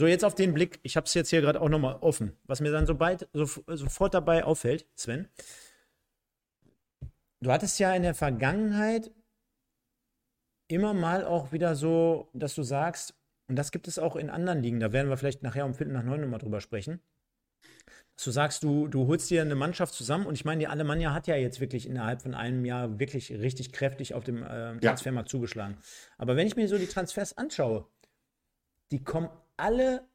[0.00, 2.62] so, jetzt auf den Blick, ich habe es jetzt hier gerade auch nochmal offen, was
[2.62, 5.28] mir dann so bald, so, sofort dabei auffällt, Sven.
[7.42, 9.10] Du hattest ja in der Vergangenheit
[10.68, 13.12] immer mal auch wieder so, dass du sagst,
[13.46, 15.92] und das gibt es auch in anderen Ligen, da werden wir vielleicht nachher um Viertel
[15.92, 17.02] nach neun nochmal drüber sprechen,
[18.16, 21.12] dass du sagst, du, du holst dir eine Mannschaft zusammen und ich meine, die Alemannia
[21.12, 25.28] hat ja jetzt wirklich innerhalb von einem Jahr wirklich richtig kräftig auf dem äh, Transfermarkt
[25.28, 25.32] ja.
[25.32, 25.76] zugeschlagen.
[26.16, 27.86] Aber wenn ich mir so die Transfers anschaue,
[28.92, 29.28] die kommen
[29.60, 30.08] alle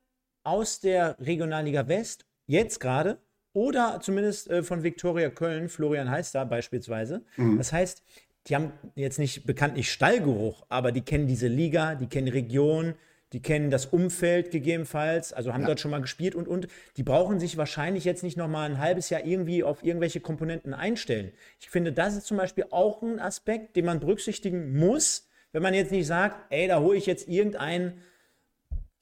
[0.44, 3.20] aus der Regionalliga West, jetzt gerade,
[3.54, 7.24] oder zumindest äh, von Viktoria Köln, Florian Heister beispielsweise.
[7.38, 7.58] Mhm.
[7.58, 8.04] Das heißt,
[8.48, 12.94] die haben jetzt nicht bekanntlich Stallgeruch, aber die kennen diese Liga, die kennen die Region,
[13.34, 15.68] die kennen das Umfeld gegebenenfalls, also haben ja.
[15.68, 18.78] dort schon mal gespielt und und die brauchen sich wahrscheinlich jetzt nicht noch mal ein
[18.78, 21.32] halbes Jahr irgendwie auf irgendwelche Komponenten einstellen.
[21.60, 25.74] Ich finde, das ist zum Beispiel auch ein Aspekt, den man berücksichtigen muss, wenn man
[25.74, 28.02] jetzt nicht sagt, ey, da hole ich jetzt irgendeinen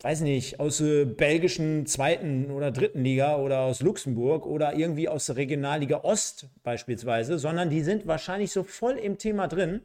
[0.04, 5.28] weiß nicht, aus der belgischen zweiten oder dritten Liga oder aus Luxemburg oder irgendwie aus
[5.28, 9.82] der Regionalliga Ost beispielsweise, sondern die sind wahrscheinlich so voll im Thema drin.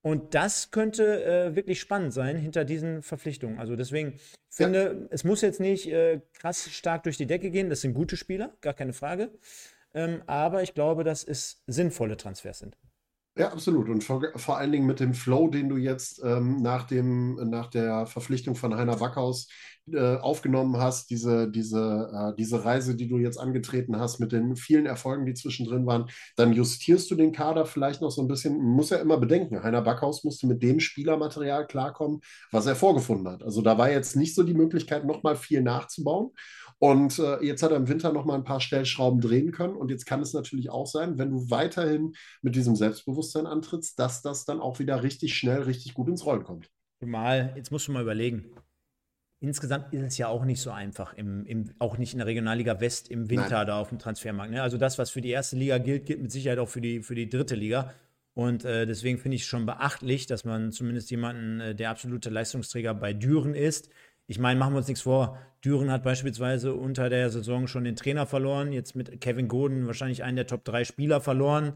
[0.00, 3.58] Und das könnte äh, wirklich spannend sein hinter diesen Verpflichtungen.
[3.58, 5.06] Also deswegen finde, ja.
[5.10, 7.68] es muss jetzt nicht äh, krass stark durch die Decke gehen.
[7.68, 9.30] Das sind gute Spieler, gar keine Frage.
[9.92, 12.78] Ähm, aber ich glaube, dass es sinnvolle Transfers sind.
[13.38, 13.88] Ja, absolut.
[13.88, 17.68] Und vor, vor allen Dingen mit dem Flow, den du jetzt ähm, nach, dem, nach
[17.70, 19.46] der Verpflichtung von Heiner Backhaus
[19.92, 24.56] äh, aufgenommen hast, diese, diese, äh, diese Reise, die du jetzt angetreten hast, mit den
[24.56, 28.56] vielen Erfolgen, die zwischendrin waren, dann justierst du den Kader vielleicht noch so ein bisschen.
[28.58, 32.20] Man muss ja immer bedenken, Heiner Backhaus musste mit dem Spielermaterial klarkommen,
[32.50, 33.44] was er vorgefunden hat.
[33.44, 36.32] Also da war jetzt nicht so die Möglichkeit, nochmal viel nachzubauen.
[36.80, 39.74] Und äh, jetzt hat er im Winter noch mal ein paar Stellschrauben drehen können.
[39.74, 44.22] Und jetzt kann es natürlich auch sein, wenn du weiterhin mit diesem Selbstbewusstsein antrittst, dass
[44.22, 46.70] das dann auch wieder richtig schnell, richtig gut ins Rollen kommt.
[47.00, 48.50] Mal, jetzt musst du mal überlegen.
[49.40, 52.80] Insgesamt ist es ja auch nicht so einfach, im, im, auch nicht in der Regionalliga
[52.80, 53.66] West im Winter Nein.
[53.68, 54.50] da auf dem Transfermarkt.
[54.52, 54.62] Ne?
[54.62, 57.14] Also das, was für die erste Liga gilt, gilt mit Sicherheit auch für die, für
[57.14, 57.94] die dritte Liga.
[58.34, 62.30] Und äh, deswegen finde ich es schon beachtlich, dass man zumindest jemanden, äh, der absolute
[62.30, 63.90] Leistungsträger bei Düren ist,
[64.28, 65.38] ich meine, machen wir uns nichts vor.
[65.64, 70.22] Düren hat beispielsweise unter der Saison schon den Trainer verloren, jetzt mit Kevin Goden wahrscheinlich
[70.22, 71.72] einen der Top 3 Spieler verloren.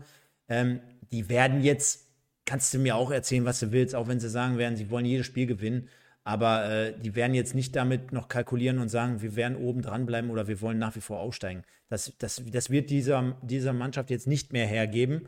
[0.48, 2.08] Ähm, die werden jetzt,
[2.44, 5.06] kannst du mir auch erzählen, was du willst, auch wenn sie sagen werden, sie wollen
[5.06, 5.88] jedes Spiel gewinnen.
[6.24, 10.30] Aber äh, die werden jetzt nicht damit noch kalkulieren und sagen, wir werden oben dranbleiben
[10.30, 11.64] oder wir wollen nach wie vor aufsteigen.
[11.88, 15.26] Das, das, das wird dieser, dieser Mannschaft jetzt nicht mehr hergeben.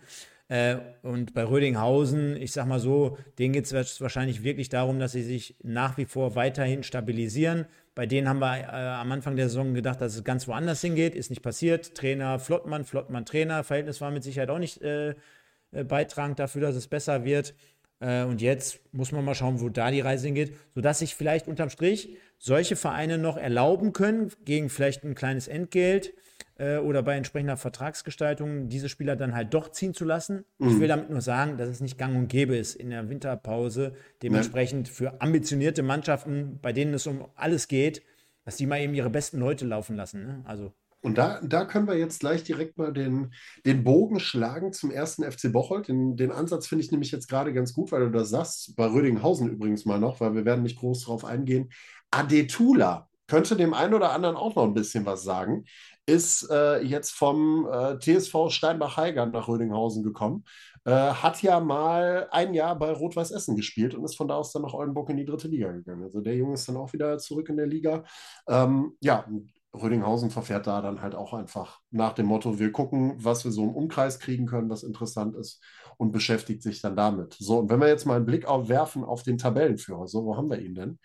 [0.48, 5.12] Äh, und bei Rödinghausen, ich sag mal so, denen geht es wahrscheinlich wirklich darum, dass
[5.12, 7.66] sie sich nach wie vor weiterhin stabilisieren.
[7.94, 11.14] Bei denen haben wir äh, am Anfang der Saison gedacht, dass es ganz woanders hingeht.
[11.14, 11.94] Ist nicht passiert.
[11.94, 13.64] Trainer Flottmann, Flottmann Trainer.
[13.64, 15.11] Verhältnis war mit Sicherheit auch nicht äh,
[15.72, 17.54] äh beitragend dafür, dass es besser wird.
[18.00, 21.48] Äh, und jetzt muss man mal schauen, wo da die Reise hingeht, sodass sich vielleicht
[21.48, 26.12] unterm Strich solche Vereine noch erlauben können, gegen vielleicht ein kleines Entgelt
[26.56, 30.44] äh, oder bei entsprechender Vertragsgestaltung diese Spieler dann halt doch ziehen zu lassen.
[30.58, 30.68] Mhm.
[30.68, 33.94] Ich will damit nur sagen, dass es nicht gang und gäbe ist in der Winterpause,
[34.22, 34.94] dementsprechend ja.
[34.94, 38.02] für ambitionierte Mannschaften, bei denen es um alles geht,
[38.44, 40.26] dass die mal eben ihre besten Leute laufen lassen.
[40.26, 40.42] Ne?
[40.44, 40.72] Also
[41.04, 43.34] und da, da können wir jetzt gleich direkt mal den,
[43.66, 45.86] den Bogen schlagen zum ersten FC Bocholt.
[45.86, 48.74] Den, den Ansatz finde ich nämlich jetzt gerade ganz gut, weil du das sagst.
[48.74, 51.70] Bei Rödinghausen übrigens mal noch, weil wir werden nicht groß drauf eingehen.
[52.10, 55.64] Adetula könnte dem einen oder anderen auch noch ein bisschen was sagen
[56.06, 60.44] ist äh, jetzt vom äh, TSV Steinbach-Heigern nach Rödinghausen gekommen.
[60.84, 64.52] Äh, hat ja mal ein Jahr bei Rot-Weiß Essen gespielt und ist von da aus
[64.52, 66.02] dann nach Oldenburg in die dritte Liga gegangen.
[66.02, 68.04] Also der Junge ist dann auch wieder zurück in der Liga.
[68.46, 69.26] Ähm, ja,
[69.72, 73.64] Rödinghausen verfährt da dann halt auch einfach nach dem Motto, wir gucken, was wir so
[73.64, 75.62] im Umkreis kriegen können, was interessant ist
[75.96, 77.34] und beschäftigt sich dann damit.
[77.38, 80.37] So, und wenn wir jetzt mal einen Blick auf werfen auf den Tabellenführer, so, wo
[80.37, 80.98] haben wir ihn denn?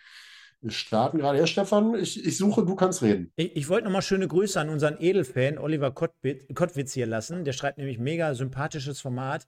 [0.62, 1.40] Wir starten gerade.
[1.40, 3.32] Ja, Stefan, ich, ich suche, du kannst reden.
[3.38, 7.46] Ich, ich wollte nochmal schöne Grüße an unseren Edelfan Oliver Kottwitz hier lassen.
[7.46, 9.48] Der schreibt nämlich mega sympathisches Format.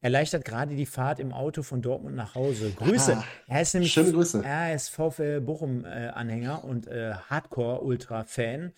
[0.00, 2.70] erleichtert gerade die Fahrt im Auto von Dortmund nach Hause.
[2.76, 3.16] Grüße.
[3.16, 4.42] Ah, er ist nämlich schöne Grüße.
[4.44, 8.72] Er ist VfL Bochum-Anhänger und äh, Hardcore-Ultra-Fan.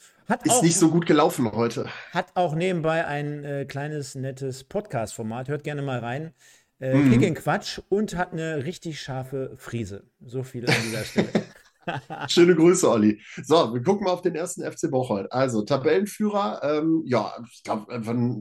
[0.44, 1.86] Ist auch, nicht so gut gelaufen heute.
[2.12, 5.48] Hat auch nebenbei ein äh, kleines, nettes Podcast-Format.
[5.48, 6.32] Hört gerne mal rein.
[6.80, 7.34] Äh, Mhm.
[7.34, 10.04] Quatsch und hat eine richtig scharfe Friese.
[10.24, 11.28] So viel an dieser Stelle.
[12.28, 13.20] Schöne Grüße, Olli.
[13.42, 15.30] So, wir gucken mal auf den ersten FC Bocholt.
[15.32, 17.86] Also, Tabellenführer, ähm, ja, ich glaube,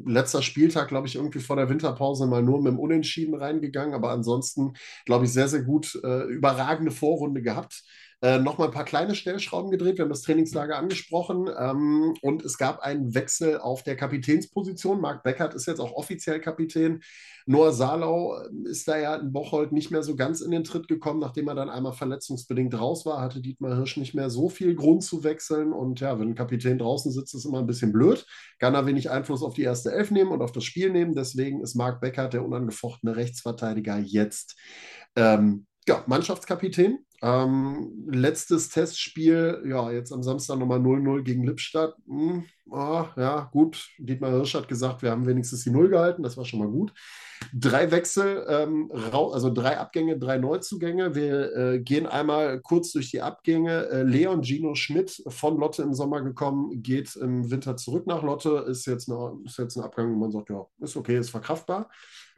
[0.05, 4.09] letzter Spieltag, glaube ich, irgendwie vor der Winterpause mal nur mit dem Unentschieden reingegangen, aber
[4.11, 4.73] ansonsten,
[5.05, 7.83] glaube ich, sehr, sehr gut, äh, überragende Vorrunde gehabt.
[8.21, 9.97] Äh, Nochmal ein paar kleine Stellschrauben gedreht.
[9.97, 11.49] Wir haben das Trainingslager angesprochen.
[11.57, 15.01] Ähm, und es gab einen Wechsel auf der Kapitänsposition.
[15.01, 17.01] Marc Beckert ist jetzt auch offiziell Kapitän.
[17.45, 20.87] Noah Salau äh, ist da ja in Bocholt nicht mehr so ganz in den Tritt
[20.87, 24.75] gekommen, nachdem er dann einmal verletzungsbedingt raus war, hatte Dietmar Hirsch nicht mehr so viel
[24.75, 25.73] Grund zu wechseln.
[25.73, 28.25] Und ja, wenn ein Kapitän draußen sitzt, ist immer ein bisschen blöd.
[28.59, 31.13] Kann er wenig Einfluss auf die erste Elf nehmen und auf das Spiel nehmen.
[31.13, 34.55] Deswegen ist Marc Beckert, der unangefochtene Rechtsverteidiger, jetzt
[35.15, 36.99] ähm, ja, Mannschaftskapitän.
[37.21, 41.95] Ähm, letztes Testspiel, ja, jetzt am Samstag nochmal 0-0 gegen Lippstadt.
[42.07, 43.87] Hm, ah, ja, gut.
[43.97, 46.93] Dietmar Hirsch hat gesagt, wir haben wenigstens die Null gehalten, das war schon mal gut.
[47.53, 51.15] Drei Wechsel, ähm, also drei Abgänge, drei Neuzugänge.
[51.15, 53.87] Wir äh, gehen einmal kurz durch die Abgänge.
[53.89, 58.65] Äh, Leon Gino Schmidt von Lotte im Sommer gekommen, geht im Winter zurück nach Lotte.
[58.67, 61.89] Ist jetzt, eine, ist jetzt ein Abgang, wo man sagt, ja, ist okay, ist verkraftbar.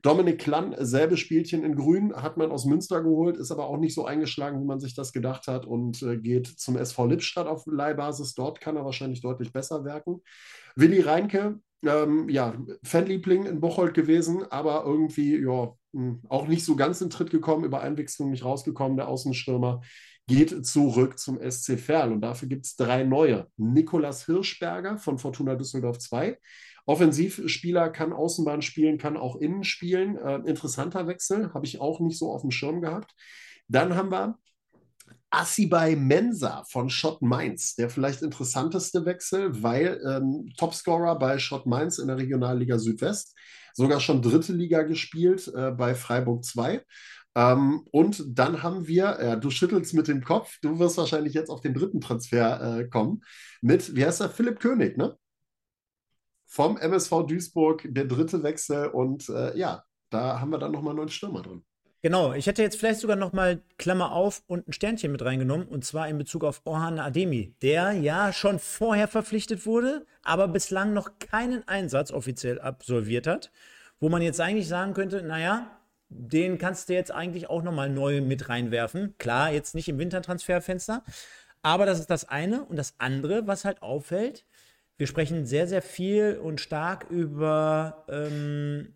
[0.07, 3.93] Dominik Klann, selbe Spielchen in Grün, hat man aus Münster geholt, ist aber auch nicht
[3.93, 7.65] so eingeschlagen, wie man sich das gedacht hat und äh, geht zum SV Lippstadt auf
[7.65, 8.33] Leihbasis.
[8.33, 10.21] Dort kann er wahrscheinlich deutlich besser werken.
[10.77, 16.77] Willi Reinke, ähm, ja, Fanliebling in Bocholt gewesen, aber irgendwie, ja, mh, auch nicht so
[16.77, 19.81] ganz in Tritt gekommen, über Einwechslung nicht rausgekommen, der Außenstürmer
[20.25, 23.47] geht zurück zum SC Verl und dafür gibt es drei neue.
[23.57, 26.37] Nikolas Hirschberger von Fortuna Düsseldorf 2.
[26.87, 30.17] Offensivspieler kann Außenbahn spielen, kann auch innen spielen.
[30.17, 33.13] Äh, interessanter Wechsel, habe ich auch nicht so auf dem Schirm gehabt.
[33.67, 34.39] Dann haben wir
[35.29, 41.99] Assibay Mensa von Schott Mainz, der vielleicht interessanteste Wechsel, weil ähm, Topscorer bei Schott Mainz
[41.99, 43.35] in der Regionalliga Südwest,
[43.73, 46.81] sogar schon dritte Liga gespielt äh, bei Freiburg 2.
[47.35, 51.49] Ähm, und dann haben wir, ja, du schüttelst mit dem Kopf, du wirst wahrscheinlich jetzt
[51.49, 53.21] auf den dritten Transfer äh, kommen,
[53.61, 55.17] mit, wie heißt er, Philipp König, ne?
[56.49, 60.97] Vom MSV Duisburg, der dritte Wechsel und äh, ja, da haben wir dann nochmal einen
[60.97, 61.63] neuen Stürmer drin.
[62.01, 65.67] Genau, ich hätte jetzt vielleicht sogar noch mal Klammer auf und ein Sternchen mit reingenommen
[65.67, 70.93] und zwar in Bezug auf Orhan Ademi, der ja schon vorher verpflichtet wurde, aber bislang
[70.93, 73.51] noch keinen Einsatz offiziell absolviert hat,
[73.99, 77.89] wo man jetzt eigentlich sagen könnte, naja, den kannst du jetzt eigentlich auch noch mal
[77.89, 79.15] neu mit reinwerfen.
[79.17, 81.03] Klar, jetzt nicht im Wintertransferfenster,
[81.61, 84.45] aber das ist das eine und das andere, was halt auffällt,
[84.97, 88.93] wir sprechen sehr, sehr viel und stark über, ähm,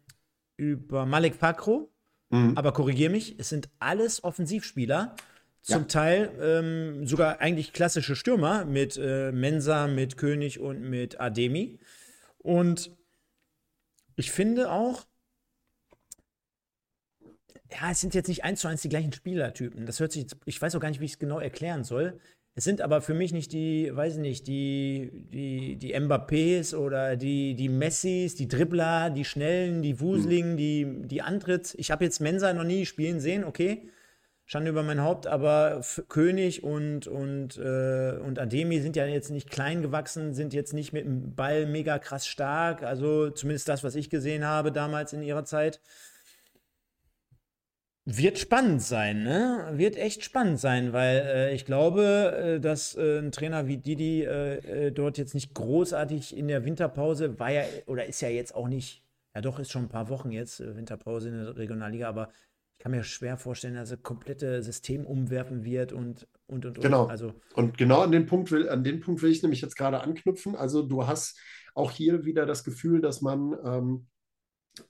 [0.58, 1.92] über Malik Fakro,
[2.30, 2.58] Mhm.
[2.58, 5.16] aber korrigier mich, es sind alles Offensivspieler.
[5.64, 5.88] Zum Ja.
[5.88, 11.78] Teil ähm, sogar eigentlich klassische Stürmer mit äh, Mensa, mit König und mit Ademi.
[12.40, 12.90] Und
[14.16, 15.06] ich finde auch,
[17.72, 19.86] ja, es sind jetzt nicht eins zu eins die gleichen Spielertypen.
[19.86, 22.20] Das hört sich, jetzt- ich weiß auch gar nicht, wie ich es genau erklären soll.
[22.54, 27.16] Es sind aber für mich nicht die, weiß ich nicht, die, die, die Mbappés oder
[27.16, 31.74] die, die Messis, die Dribbler, die Schnellen, die Wuseligen, die, die Antritts.
[31.76, 33.90] Ich habe jetzt Mensa noch nie spielen sehen, okay.
[34.46, 39.50] Schande über mein Haupt, aber König und, und, äh, und Ademi sind ja jetzt nicht
[39.50, 42.84] klein gewachsen, sind jetzt nicht mit dem Ball mega krass stark.
[42.84, 45.80] Also zumindest das, was ich gesehen habe damals in ihrer Zeit.
[48.06, 49.74] Wird spannend sein, ne?
[49.74, 54.24] Wird echt spannend sein, weil äh, ich glaube, äh, dass äh, ein Trainer wie Didi
[54.24, 58.56] äh, äh, dort jetzt nicht großartig in der Winterpause war ja oder ist ja jetzt
[58.56, 59.04] auch nicht,
[59.36, 62.30] ja doch, ist schon ein paar Wochen jetzt äh, Winterpause in der Regionalliga, aber
[62.74, 66.84] ich kann mir schwer vorstellen, dass er komplette System umwerfen wird und und und und.
[66.84, 67.06] Genau.
[67.06, 70.02] Also Und genau an den Punkt will, an den Punkt will ich nämlich jetzt gerade
[70.02, 70.56] anknüpfen.
[70.56, 71.40] Also du hast
[71.76, 74.08] auch hier wieder das Gefühl, dass man ähm,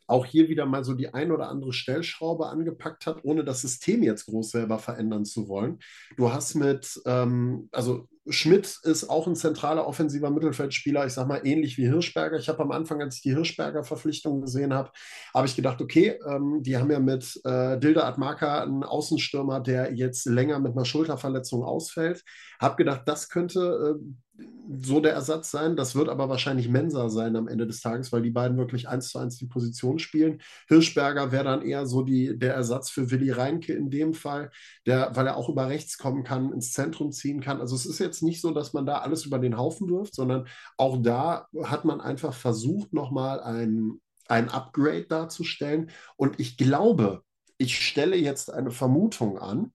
[0.07, 4.03] auch hier wieder mal so die ein oder andere Stellschraube angepackt hat, ohne das System
[4.03, 5.79] jetzt groß selber verändern zu wollen.
[6.17, 11.41] Du hast mit, ähm, also Schmidt ist auch ein zentraler offensiver Mittelfeldspieler, ich sag mal
[11.43, 12.37] ähnlich wie Hirschberger.
[12.37, 14.91] Ich habe am Anfang, als ich die Hirschberger-Verpflichtung gesehen habe,
[15.33, 19.93] habe ich gedacht, okay, ähm, die haben ja mit äh, Dilda Admaka einen Außenstürmer, der
[19.93, 22.23] jetzt länger mit einer Schulterverletzung ausfällt.
[22.61, 24.43] Habe gedacht, das könnte äh,
[24.81, 25.75] so der Ersatz sein.
[25.75, 29.09] Das wird aber wahrscheinlich Mensa sein am Ende des Tages, weil die beiden wirklich eins
[29.09, 30.41] zu eins die Position spielen.
[30.67, 34.51] Hirschberger wäre dann eher so die, der Ersatz für Willi Reinke in dem Fall,
[34.85, 37.59] der, weil er auch über rechts kommen kann, ins Zentrum ziehen kann.
[37.59, 40.47] Also es ist jetzt nicht so, dass man da alles über den Haufen wirft, sondern
[40.77, 45.91] auch da hat man einfach versucht, nochmal einen ein Upgrade darzustellen.
[46.15, 47.23] Und ich glaube,
[47.57, 49.73] ich stelle jetzt eine Vermutung an,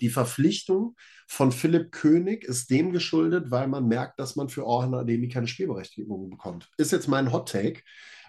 [0.00, 4.94] die Verpflichtung von Philipp König ist dem geschuldet, weil man merkt, dass man für Orhan
[4.94, 6.68] Ademi keine Spielberechtigung bekommt.
[6.76, 7.82] Ist jetzt mein Hot Take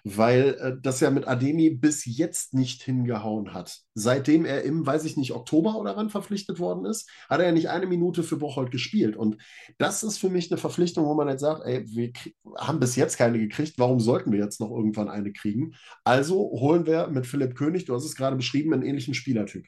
[0.04, 3.80] weil äh, das ja mit Ademi bis jetzt nicht hingehauen hat.
[3.94, 7.52] Seitdem er im, weiß ich nicht, Oktober oder wann verpflichtet worden ist, hat er ja
[7.52, 9.16] nicht eine Minute für Bocholt gespielt.
[9.16, 9.38] Und
[9.78, 12.12] das ist für mich eine Verpflichtung, wo man jetzt sagt, ey, wir
[12.58, 15.76] haben bis jetzt keine gekriegt, warum sollten wir jetzt noch irgendwann eine kriegen?
[16.04, 19.66] Also holen wir mit Philipp König, du hast es gerade beschrieben, einen ähnlichen Spielertyp.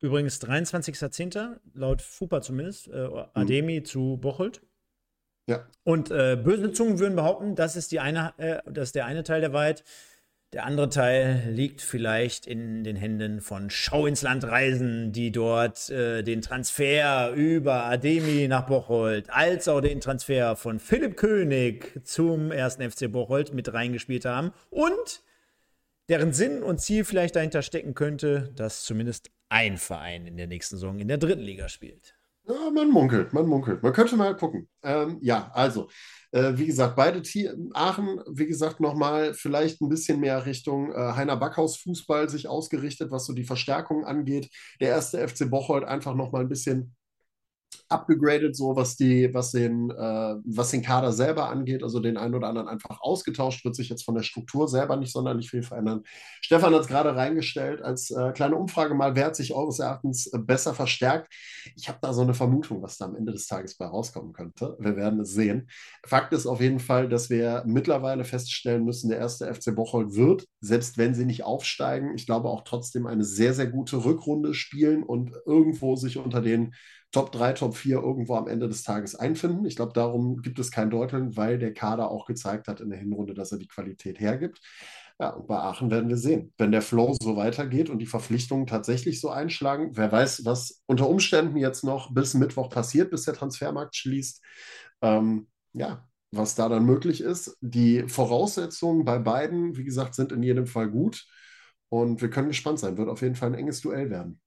[0.00, 1.58] Übrigens 23.10.
[1.74, 3.84] laut FUPA zumindest, äh, Ademi mhm.
[3.84, 4.62] zu Bocholt.
[5.46, 5.66] Ja.
[5.84, 9.24] Und äh, böse Zungen würden behaupten, das ist, die eine, äh, das ist der eine
[9.24, 9.84] Teil der Wahrheit.
[10.52, 15.90] Der andere Teil liegt vielleicht in den Händen von Schau ins Land Reisen, die dort
[15.90, 22.50] äh, den Transfer über Ademi nach Bocholt, als auch den Transfer von Philipp König zum
[22.50, 25.22] ersten FC Bocholt mit reingespielt haben und
[26.10, 30.76] deren Sinn und Ziel vielleicht dahinter stecken könnte, dass zumindest ein Verein in der nächsten
[30.76, 32.16] Saison in der dritten Liga spielt.
[32.48, 33.82] Ja, man munkelt, man munkelt.
[33.82, 34.68] Man könnte mal gucken.
[34.82, 35.88] Ähm, ja, also,
[36.32, 40.96] äh, wie gesagt, beide Tier Aachen, wie gesagt, nochmal vielleicht ein bisschen mehr Richtung äh,
[40.96, 44.48] Heiner Backhaus Fußball sich ausgerichtet, was so die Verstärkung angeht.
[44.80, 46.96] Der erste FC Bocholt einfach nochmal ein bisschen
[47.88, 52.34] abgegradet, so was die, was den, äh, was den Kader selber angeht, also den einen
[52.34, 56.02] oder anderen einfach ausgetauscht, wird sich jetzt von der Struktur selber nicht sonderlich viel verändern.
[56.40, 60.26] Stefan hat es gerade reingestellt als äh, kleine Umfrage mal, wer hat sich eures Erachtens
[60.28, 61.32] äh, besser verstärkt?
[61.76, 64.76] Ich habe da so eine Vermutung, was da am Ende des Tages bei rauskommen könnte.
[64.78, 65.68] Wir werden es sehen.
[66.06, 70.46] Fakt ist auf jeden Fall, dass wir mittlerweile feststellen müssen, der erste FC Bocholt wird,
[70.60, 75.02] selbst wenn sie nicht aufsteigen, ich glaube auch trotzdem eine sehr, sehr gute Rückrunde spielen
[75.02, 76.74] und irgendwo sich unter den
[77.12, 79.64] Top 3, Top 4 irgendwo am Ende des Tages einfinden.
[79.64, 82.98] Ich glaube, darum gibt es kein Deuteln, weil der Kader auch gezeigt hat in der
[82.98, 84.60] Hinrunde, dass er die Qualität hergibt.
[85.18, 86.54] Ja, und bei Aachen werden wir sehen.
[86.56, 91.08] Wenn der Flow so weitergeht und die Verpflichtungen tatsächlich so einschlagen, wer weiß, was unter
[91.08, 94.42] Umständen jetzt noch bis Mittwoch passiert, bis der Transfermarkt schließt.
[95.02, 97.56] Ähm, ja, was da dann möglich ist.
[97.60, 101.26] Die Voraussetzungen bei beiden, wie gesagt, sind in jedem Fall gut.
[101.90, 102.96] Und wir können gespannt sein.
[102.96, 104.40] Wird auf jeden Fall ein enges Duell werden.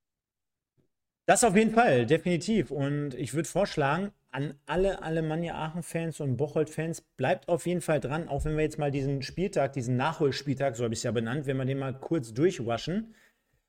[1.26, 2.70] Das auf jeden Fall, definitiv.
[2.70, 8.28] Und ich würde vorschlagen, an alle Alemannia Aachen-Fans und Bocholt-Fans, bleibt auf jeden Fall dran,
[8.28, 11.46] auch wenn wir jetzt mal diesen Spieltag, diesen Nachholspieltag, so habe ich es ja benannt,
[11.46, 13.14] wenn wir den mal kurz durchwaschen.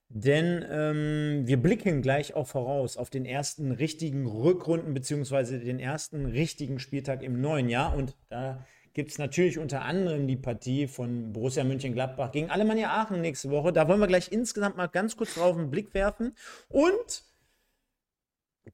[0.08, 6.26] Denn ähm, wir blicken gleich auch voraus auf den ersten richtigen Rückrunden, beziehungsweise den ersten
[6.26, 7.96] richtigen Spieltag im neuen Jahr.
[7.96, 8.64] Und da
[8.94, 13.72] gibt es natürlich unter anderem die Partie von Borussia Mönchengladbach gegen Alemannia Aachen nächste Woche.
[13.72, 16.34] Da wollen wir gleich insgesamt mal ganz kurz drauf einen Blick werfen.
[16.68, 17.24] Und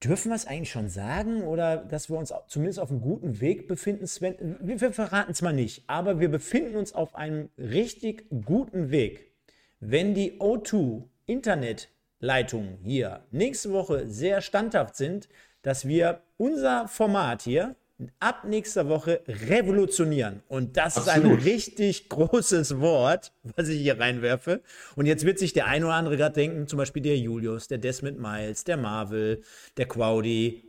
[0.04, 3.66] Dürfen wir es eigentlich schon sagen oder dass wir uns zumindest auf einem guten Weg
[3.66, 4.56] befinden, Sven?
[4.60, 9.32] Wir verraten es mal nicht, aber wir befinden uns auf einem richtig guten Weg.
[9.80, 15.28] Wenn die O2 Internetleitungen hier nächste Woche sehr standhaft sind,
[15.62, 17.74] dass wir unser Format hier
[18.18, 20.42] ab nächster Woche revolutionieren.
[20.48, 21.24] Und das Absolut.
[21.24, 24.62] ist ein richtig großes Wort, was ich hier reinwerfe.
[24.96, 27.78] Und jetzt wird sich der ein oder andere gerade denken, zum Beispiel der Julius, der
[27.78, 29.42] Desmond Miles, der Marvel,
[29.76, 30.64] der Quaudi.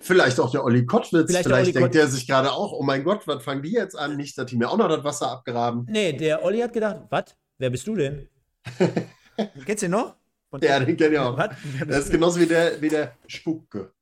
[0.00, 1.30] Vielleicht auch der Olli Kottwitz.
[1.30, 3.72] Vielleicht, Vielleicht Olli denkt Kott der sich gerade auch, oh mein Gott, was fangen die
[3.72, 4.16] jetzt an?
[4.16, 5.86] Nicht, dass die mir auch noch das Wasser abgraben.
[5.88, 7.36] Nee, der Olli hat gedacht, was?
[7.58, 8.28] Wer bist du denn?
[9.64, 10.16] Kennst du den noch?
[10.60, 11.38] ja, den kenn ich auch.
[11.86, 13.92] Das ist genauso wie der, wie der Spucke.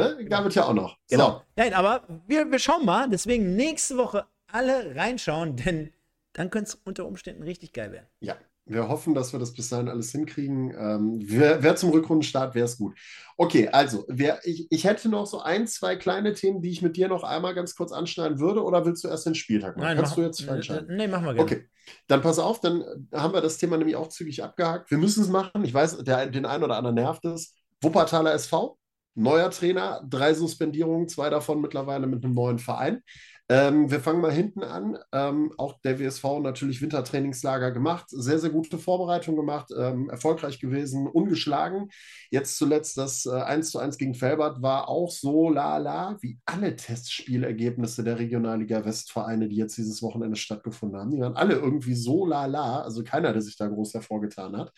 [0.00, 0.24] Ne?
[0.26, 0.96] Gab es ja auch noch.
[1.08, 1.30] Genau.
[1.30, 1.42] So.
[1.56, 3.08] Nein, aber wir, wir schauen mal.
[3.08, 5.92] Deswegen nächste Woche alle reinschauen, denn
[6.32, 8.06] dann könnte es unter Umständen richtig geil werden.
[8.20, 8.36] Ja,
[8.66, 10.72] wir hoffen, dass wir das bis dahin alles hinkriegen.
[10.78, 12.96] Ähm, wer, wer, zum Rückrundenstart wäre es gut.
[13.36, 16.96] Okay, also wer, ich, ich hätte noch so ein, zwei kleine Themen, die ich mit
[16.96, 18.62] dir noch einmal ganz kurz anschneiden würde.
[18.62, 19.86] Oder willst du erst den Spieltag machen?
[19.86, 20.96] Nein, Kannst mach, du jetzt entscheiden?
[20.96, 21.42] Nee, machen wir gerne.
[21.42, 21.68] Okay,
[22.06, 24.90] dann pass auf, dann haben wir das Thema nämlich auch zügig abgehakt.
[24.90, 25.64] Wir müssen es machen.
[25.64, 27.54] Ich weiß, der, den einen oder anderen nervt es.
[27.82, 28.78] Wuppertaler SV
[29.14, 33.02] neuer Trainer, drei Suspendierungen, zwei davon mittlerweile mit einem neuen Verein.
[33.50, 34.96] Ähm, wir fangen mal hinten an.
[35.10, 41.08] Ähm, auch der WSV natürlich Wintertrainingslager gemacht, sehr, sehr gute Vorbereitung gemacht, ähm, erfolgreich gewesen,
[41.08, 41.88] ungeschlagen.
[42.30, 46.76] Jetzt zuletzt das äh, 1 zu 1 gegen Felbert war auch so lala wie alle
[46.76, 51.10] Testspielergebnisse der Regionalliga Westvereine, die jetzt dieses Wochenende stattgefunden haben.
[51.10, 54.72] Die waren alle irgendwie so lala, also keiner, der sich da groß hervorgetan hat.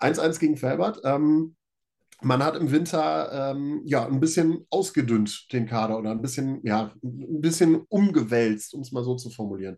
[0.00, 1.02] 1-1 gegen Felbert.
[1.04, 1.56] Ähm,
[2.24, 6.92] man hat im Winter ähm, ja ein bisschen ausgedünnt den Kader oder ein bisschen, ja,
[7.02, 9.76] ein bisschen umgewälzt, um es mal so zu formulieren.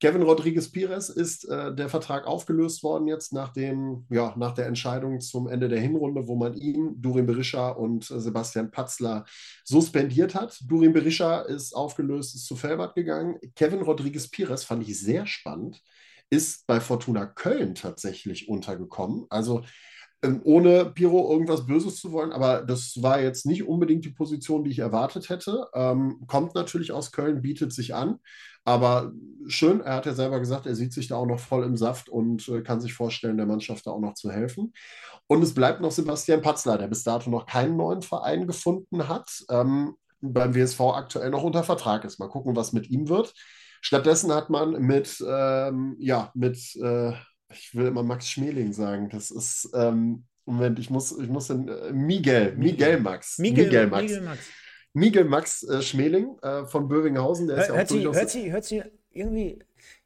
[0.00, 4.66] Kevin Rodriguez Pires ist äh, der Vertrag aufgelöst worden jetzt nach, dem, ja, nach der
[4.66, 9.26] Entscheidung zum Ende der Hinrunde, wo man ihn, Durin Berisha und äh, Sebastian Patzler
[9.62, 10.58] suspendiert hat.
[10.66, 13.36] Durin Berisha ist aufgelöst, ist zu Felbert gegangen.
[13.54, 15.82] Kevin Rodriguez Pires fand ich sehr spannend,
[16.30, 19.26] ist bei Fortuna Köln tatsächlich untergekommen.
[19.28, 19.64] Also
[20.44, 24.70] ohne Piro irgendwas Böses zu wollen, aber das war jetzt nicht unbedingt die Position, die
[24.70, 25.66] ich erwartet hätte.
[25.74, 28.18] Ähm, kommt natürlich aus Köln, bietet sich an.
[28.64, 29.12] Aber
[29.46, 32.10] schön, er hat ja selber gesagt, er sieht sich da auch noch voll im Saft
[32.10, 34.74] und äh, kann sich vorstellen, der Mannschaft da auch noch zu helfen.
[35.26, 39.44] Und es bleibt noch Sebastian Patzler, der bis dato noch keinen neuen Verein gefunden hat,
[39.48, 42.18] ähm, beim WSV aktuell noch unter Vertrag ist.
[42.18, 43.32] Mal gucken, was mit ihm wird.
[43.80, 47.12] Stattdessen hat man mit, ähm, ja, mit, äh,
[47.52, 51.68] ich will immer Max Schmeling sagen, das ist, ähm, Moment, ich muss, ich muss in,
[51.68, 53.38] äh, Miguel, Miguel Max.
[53.38, 54.02] Miguel, Miguel Max.
[54.02, 54.40] Miguel Max.
[54.92, 58.16] Miguel Max äh, Schmeling äh, von Bövinghausen, der ist hört, ja auch sie, durchaus.
[58.16, 58.82] Hört sie, hört sie
[59.12, 59.58] irgendwie,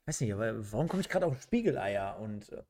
[0.07, 2.63] weiß nicht, aber warum komme ich gerade auf Spiegeleier und äh,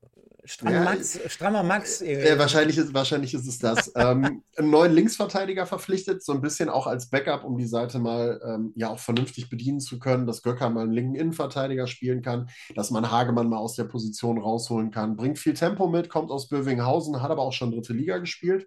[0.45, 2.01] strammer, ja, Max, strammer Max?
[2.01, 3.91] Äh, wahrscheinlich, ist, wahrscheinlich ist es das.
[3.95, 8.41] ähm, einen neuen Linksverteidiger verpflichtet, so ein bisschen auch als Backup, um die Seite mal
[8.45, 12.49] ähm, ja auch vernünftig bedienen zu können, dass Göcker mal einen linken Innenverteidiger spielen kann,
[12.73, 15.17] dass man Hagemann mal aus der Position rausholen kann.
[15.17, 18.65] Bringt viel Tempo mit, kommt aus Bövinghausen, hat aber auch schon dritte Liga gespielt.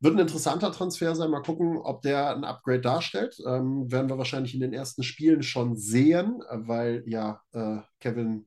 [0.00, 1.30] Wird ein interessanter Transfer sein.
[1.30, 3.36] Mal gucken, ob der ein Upgrade darstellt.
[3.46, 8.46] Ähm, werden wir wahrscheinlich in den ersten Spielen schon sehen, weil ja äh, Kevin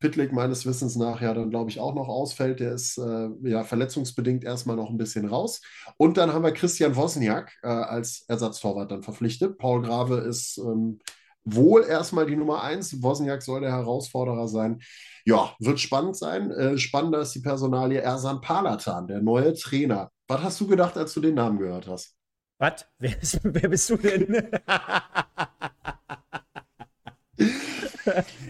[0.00, 2.60] Pitlick meines Wissens nach ja dann, glaube ich, auch noch ausfällt.
[2.60, 5.60] Der ist äh, ja verletzungsbedingt erstmal noch ein bisschen raus.
[5.96, 9.58] Und dann haben wir Christian Wozniak äh, als Ersatztorwart dann verpflichtet.
[9.58, 11.00] Paul Grave ist ähm,
[11.54, 13.02] wohl erstmal die Nummer eins.
[13.02, 14.80] Wozniak soll der Herausforderer sein.
[15.24, 16.50] Ja, wird spannend sein.
[16.50, 20.10] Äh, spannender ist die Personalie Ersan Palatan, der neue Trainer.
[20.26, 22.14] Was hast du gedacht, als du den Namen gehört hast?
[22.58, 22.86] Was?
[22.98, 24.26] Wer, wer bist du denn?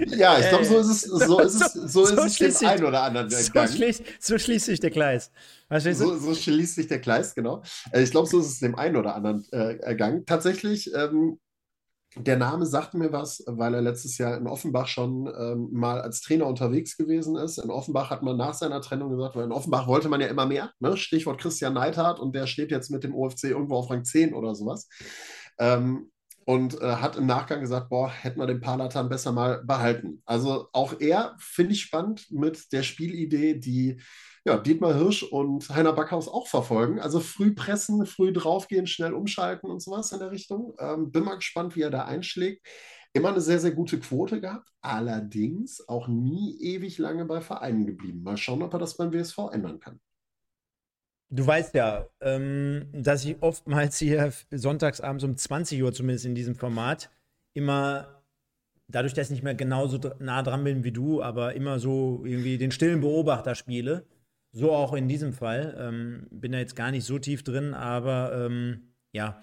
[0.06, 2.84] ja, ich glaube, so ist es, so ist es, so, so ist es dem einen
[2.84, 5.30] oder anderen so Schließt, so schließt sich der Kreis.
[5.70, 7.62] So, so, schließt sich der Kreis, genau.
[7.92, 10.24] Äh, ich glaube, so ist es dem einen oder anderen äh, ergangen.
[10.26, 11.38] Tatsächlich ähm,
[12.18, 16.20] der Name sagt mir was, weil er letztes Jahr in Offenbach schon ähm, mal als
[16.20, 17.58] Trainer unterwegs gewesen ist.
[17.58, 20.46] In Offenbach hat man nach seiner Trennung gesagt, weil in Offenbach wollte man ja immer
[20.46, 20.72] mehr.
[20.80, 20.96] Ne?
[20.96, 24.54] Stichwort Christian Neidhardt und der steht jetzt mit dem OFC irgendwo auf Rang 10 oder
[24.54, 24.88] sowas.
[25.58, 26.10] Ähm,
[26.48, 30.22] und äh, hat im Nachgang gesagt, boah, hätten wir den Palatan besser mal behalten.
[30.24, 34.00] Also auch er finde ich spannend mit der Spielidee, die
[34.46, 37.00] ja, Dietmar Hirsch und Heiner Backhaus auch verfolgen.
[37.00, 40.74] Also früh pressen, früh draufgehen, schnell umschalten und sowas in der Richtung.
[40.78, 42.66] Ähm, bin mal gespannt, wie er da einschlägt.
[43.12, 48.22] Immer eine sehr, sehr gute Quote gehabt, allerdings auch nie ewig lange bei Vereinen geblieben.
[48.22, 50.00] Mal schauen, ob er das beim WSV ändern kann.
[51.30, 56.54] Du weißt ja, ähm, dass ich oftmals hier sonntagsabends um 20 Uhr, zumindest in diesem
[56.54, 57.10] Format,
[57.52, 58.22] immer,
[58.88, 62.56] dadurch, dass ich nicht mehr genauso nah dran bin wie du, aber immer so irgendwie
[62.56, 64.06] den stillen Beobachter spiele.
[64.52, 65.76] So auch in diesem Fall.
[65.78, 69.42] Ähm, bin da jetzt gar nicht so tief drin, aber ähm, ja,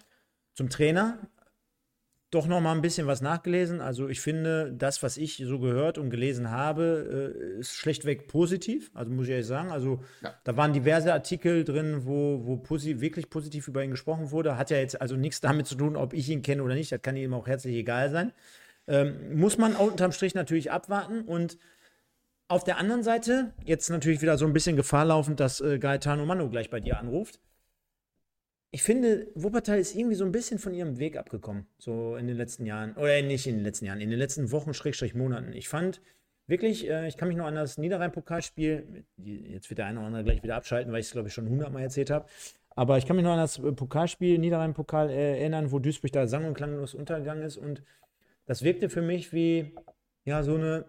[0.56, 1.20] zum Trainer
[2.32, 3.82] doch noch mal ein bisschen was nachgelesen.
[3.82, 8.92] Also ich finde, das, was ich so gehört und gelesen habe, äh, ist schlechtweg positiv.
[8.94, 9.72] Also muss ich ehrlich sagen.
[9.72, 10.34] Also ja.
[10.44, 14.58] da waren diverse Artikel drin, wo, wo posi wirklich positiv über ihn gesprochen wurde.
[14.58, 16.92] Hat ja jetzt also nichts damit zu tun, ob ich ihn kenne oder nicht.
[16.92, 18.34] Das kann ihm auch herzlich egal sein.
[18.88, 21.58] Ähm, muss man unterm Strich natürlich abwarten und
[22.48, 26.26] auf der anderen Seite, jetzt natürlich wieder so ein bisschen Gefahr laufend, dass äh, Gaetano
[26.26, 27.40] Mano gleich bei dir anruft.
[28.72, 32.36] Ich finde, Wuppertal ist irgendwie so ein bisschen von ihrem Weg abgekommen, so in den
[32.36, 32.94] letzten Jahren.
[32.96, 35.54] Oder nicht in den letzten Jahren, in den letzten Wochen, Schrägstrich Monaten.
[35.54, 36.02] Ich fand
[36.48, 40.24] wirklich, äh, ich kann mich noch an das Niederrhein-Pokalspiel, jetzt wird der eine oder andere
[40.26, 42.28] gleich wieder abschalten, weil ich es, glaube ich, schon hundertmal erzählt habe.
[42.76, 46.46] Aber ich kann mich noch an das Pokalspiel Niederrhein-Pokal äh, erinnern, wo Duisburg da sang-
[46.46, 47.58] und klanglos untergegangen ist.
[47.58, 47.82] Und
[48.46, 49.74] das wirkte für mich wie,
[50.26, 50.86] ja, so eine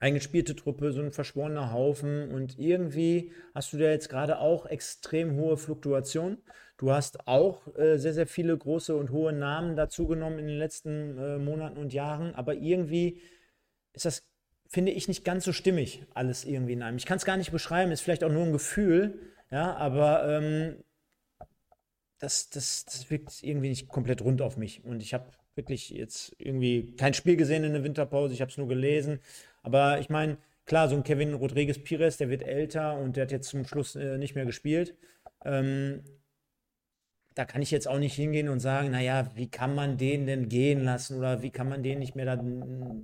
[0.00, 5.36] eingespielte Truppe, so ein verschworener Haufen und irgendwie hast du da jetzt gerade auch extrem
[5.36, 6.38] hohe Fluktuationen.
[6.76, 11.18] Du hast auch äh, sehr, sehr viele große und hohe Namen dazugenommen in den letzten
[11.18, 13.20] äh, Monaten und Jahren, aber irgendwie
[13.92, 14.24] ist das,
[14.68, 16.96] finde ich, nicht ganz so stimmig, alles irgendwie in einem.
[16.96, 19.18] Ich kann es gar nicht beschreiben, ist vielleicht auch nur ein Gefühl,
[19.50, 20.82] ja, aber ähm,
[22.18, 26.34] das, das, das wirkt irgendwie nicht komplett rund auf mich und ich habe wirklich jetzt
[26.38, 29.20] irgendwie kein Spiel gesehen in der Winterpause, ich habe es nur gelesen
[29.64, 33.32] aber ich meine, klar, so ein Kevin Rodriguez Pires, der wird älter und der hat
[33.32, 34.94] jetzt zum Schluss äh, nicht mehr gespielt.
[35.44, 36.04] Ähm,
[37.34, 40.48] da kann ich jetzt auch nicht hingehen und sagen, naja, wie kann man den denn
[40.48, 42.44] gehen lassen oder wie kann man den nicht mehr da,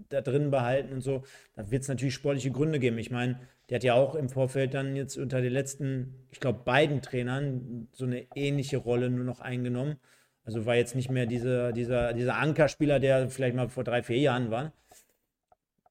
[0.08, 1.24] da drin behalten und so.
[1.56, 2.98] Da wird es natürlich sportliche Gründe geben.
[2.98, 6.60] Ich meine, der hat ja auch im Vorfeld dann jetzt unter den letzten, ich glaube,
[6.64, 9.96] beiden Trainern so eine ähnliche Rolle nur noch eingenommen.
[10.44, 14.18] Also war jetzt nicht mehr diese, dieser, dieser Ankerspieler, der vielleicht mal vor drei, vier
[14.18, 14.72] Jahren war.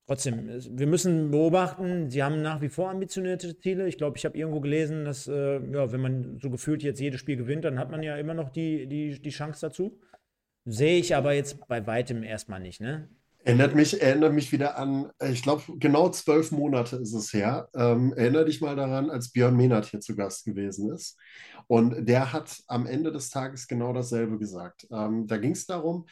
[0.09, 3.87] Trotzdem, wir müssen beobachten, sie haben nach wie vor ambitionierte Ziele.
[3.87, 7.19] Ich glaube, ich habe irgendwo gelesen, dass, äh, ja, wenn man so gefühlt jetzt jedes
[7.19, 9.99] Spiel gewinnt, dann hat man ja immer noch die, die, die Chance dazu.
[10.65, 13.07] Sehe ich aber jetzt bei weitem erstmal nicht, ne?
[13.43, 17.69] Erinnert mich, erinnert mich wieder an, ich glaube, genau zwölf Monate ist es her.
[17.75, 21.17] Ähm, erinnere dich mal daran, als Björn Mehnert hier zu Gast gewesen ist.
[21.67, 24.87] Und der hat am Ende des Tages genau dasselbe gesagt.
[24.91, 26.07] Ähm, da ging es darum,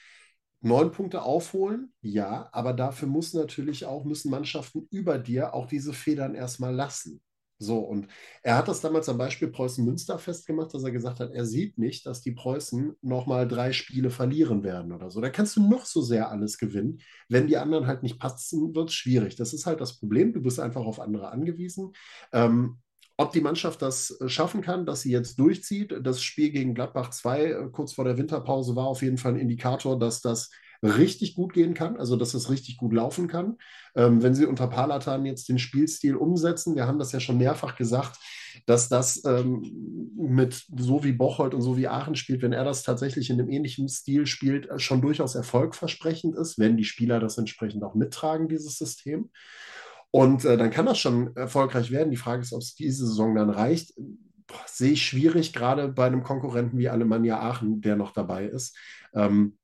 [0.62, 5.93] neun Punkte aufholen, ja, aber dafür muss natürlich auch, müssen Mannschaften über dir auch diese
[5.93, 7.22] Federn erstmal lassen.
[7.60, 8.08] So, und
[8.43, 12.05] er hat das damals am Beispiel Preußen-Münster festgemacht, dass er gesagt hat, er sieht nicht,
[12.05, 15.22] dass die Preußen nochmal drei Spiele verlieren werden oder so.
[15.22, 16.99] Da kannst du noch so sehr alles gewinnen.
[17.30, 19.38] Wenn die anderen halt nicht passen, wird es schwierig.
[19.38, 20.34] Das ist halt das Problem.
[20.34, 21.93] Du bist einfach auf andere angewiesen.
[22.32, 22.78] Ähm,
[23.18, 27.09] ob die Mannschaft das äh, schaffen kann, dass sie jetzt durchzieht, das Spiel gegen Gladbach
[27.09, 30.51] 2 äh, kurz vor der Winterpause war auf jeden Fall ein Indikator, dass das
[30.84, 33.57] richtig gut gehen kann, also dass es richtig gut laufen kann.
[33.95, 37.76] Ähm, wenn sie unter Palatan jetzt den Spielstil umsetzen, wir haben das ja schon mehrfach
[37.76, 38.20] gesagt,
[38.68, 42.84] dass das ähm, mit so wie Bocholt und so wie Aachen spielt, wenn er das
[42.84, 47.38] tatsächlich in einem ähnlichen Stil spielt, äh, schon durchaus erfolgversprechend ist, wenn die Spieler das
[47.39, 49.32] entsprechend auch mittragen, dieses System.
[50.12, 52.12] Und äh, dann kann das schon erfolgreich werden.
[52.12, 53.93] Die Frage ist, ob es diese Saison dann reicht.
[54.66, 58.78] Sehe ich schwierig, gerade bei einem Konkurrenten wie Alemannia Aachen, der noch dabei ist.
[59.14, 59.58] Ähm,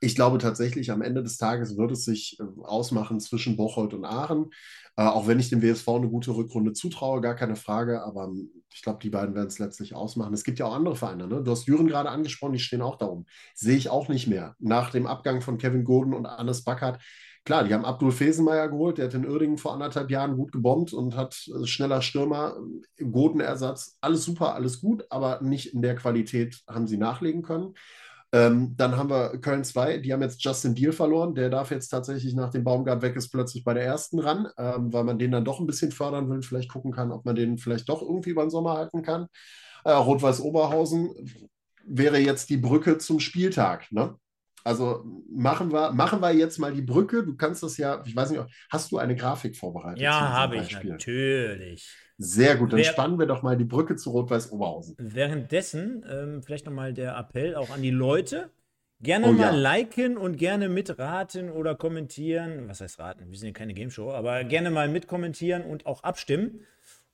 [0.00, 4.04] ich glaube tatsächlich, am Ende des Tages wird es sich äh, ausmachen zwischen Bocholt und
[4.04, 4.50] Aachen.
[4.96, 8.02] Äh, auch wenn ich dem WSV eine gute Rückrunde zutraue, gar keine Frage.
[8.02, 10.34] Aber ähm, ich glaube, die beiden werden es letztlich ausmachen.
[10.34, 11.26] Es gibt ja auch andere Vereine.
[11.26, 11.42] Ne?
[11.42, 13.26] Du hast Düren gerade angesprochen, die stehen auch darum.
[13.54, 14.54] Sehe ich auch nicht mehr.
[14.58, 17.02] Nach dem Abgang von Kevin Gordon und Hannes Backert.
[17.46, 20.92] Klar, die haben Abdul Fesenmeier geholt, der hat in Uerdingen vor anderthalb Jahren gut gebombt
[20.92, 22.56] und hat äh, schneller Stürmer,
[22.98, 27.74] Godenersatz, alles super, alles gut, aber nicht in der Qualität haben sie nachlegen können.
[28.32, 31.36] Ähm, dann haben wir Köln 2, die haben jetzt Justin Deal verloren.
[31.36, 34.92] Der darf jetzt tatsächlich nach dem Baumgart weg ist, plötzlich bei der ersten ran, ähm,
[34.92, 36.42] weil man den dann doch ein bisschen fördern will.
[36.42, 39.28] Vielleicht gucken kann, ob man den vielleicht doch irgendwie über den Sommer halten kann.
[39.84, 41.10] Äh, Rot-Weiß Oberhausen
[41.86, 43.92] wäre jetzt die Brücke zum Spieltag.
[43.92, 44.16] Ne?
[44.66, 47.22] Also machen wir, machen wir jetzt mal die Brücke.
[47.22, 50.00] Du kannst das ja, ich weiß nicht, hast du eine Grafik vorbereitet?
[50.00, 51.88] Ja, habe ich natürlich.
[52.18, 54.96] Sehr gut, dann Wer, spannen wir doch mal die Brücke zu Rot-Weiß Oberhausen.
[54.98, 58.50] Währenddessen ähm, vielleicht nochmal der Appell auch an die Leute.
[59.00, 59.60] Gerne oh, mal ja.
[59.74, 62.68] liken und gerne mitraten oder kommentieren.
[62.68, 63.30] Was heißt raten?
[63.30, 66.66] Wir sind ja keine Game Show, aber gerne mal mitkommentieren und auch abstimmen.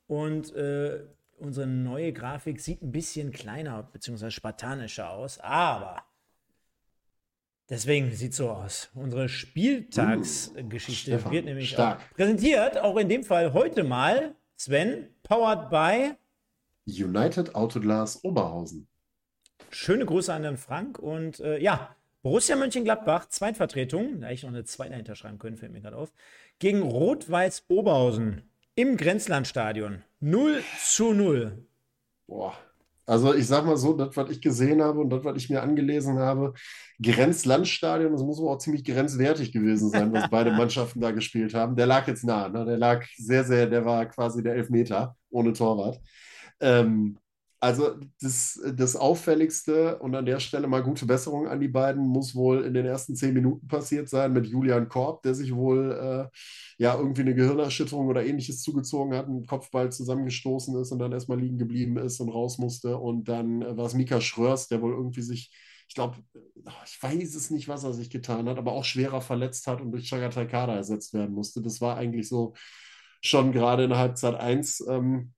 [0.07, 1.03] Und äh,
[1.37, 4.31] unsere neue Grafik sieht ein bisschen kleiner bzw.
[4.31, 5.97] spartanischer aus, aber
[7.73, 8.91] Deswegen sieht es so aus.
[8.93, 11.75] Unsere Spieltagsgeschichte uh, wird nämlich
[12.15, 16.11] präsentiert, auch in dem Fall heute mal, Sven, powered by
[16.85, 18.87] United Autoglas Oberhausen.
[19.71, 24.65] Schöne Grüße an den Frank und äh, ja, Borussia Mönchengladbach, Zweitvertretung, da ich noch eine
[24.65, 26.13] zweite hinterschreiben können, fällt mir gerade auf,
[26.59, 30.03] gegen Rot-Weiß Oberhausen im Grenzlandstadion.
[30.19, 31.65] 0 zu 0.
[32.27, 32.55] Boah,
[33.05, 35.61] also ich sag mal so, das, was ich gesehen habe und das, was ich mir
[35.61, 36.53] angelesen habe,
[37.01, 41.75] Grenzlandstadion, das muss aber auch ziemlich grenzwertig gewesen sein, was beide Mannschaften da gespielt haben.
[41.75, 42.65] Der lag jetzt nah, ne?
[42.65, 45.99] der lag sehr, sehr, der war quasi der Elfmeter ohne Torwart.
[46.61, 47.17] Ähm,
[47.63, 52.35] also das, das Auffälligste und an der Stelle mal gute Besserung an die beiden muss
[52.35, 56.37] wohl in den ersten zehn Minuten passiert sein mit Julian Korb, der sich wohl äh,
[56.77, 61.39] ja irgendwie eine Gehirnerschütterung oder ähnliches zugezogen hat, ein Kopfball zusammengestoßen ist und dann erstmal
[61.39, 62.97] liegen geblieben ist und raus musste.
[62.97, 65.49] Und dann äh, war es Mika Schröers, der wohl irgendwie sich,
[65.87, 66.17] ich glaube,
[66.85, 69.93] ich weiß es nicht, was er sich getan hat, aber auch schwerer verletzt hat und
[69.93, 71.61] durch Chagatai Kada ersetzt werden musste.
[71.61, 72.55] Das war eigentlich so
[73.21, 74.85] schon gerade in Halbzeit 1.
[74.89, 75.33] Ähm,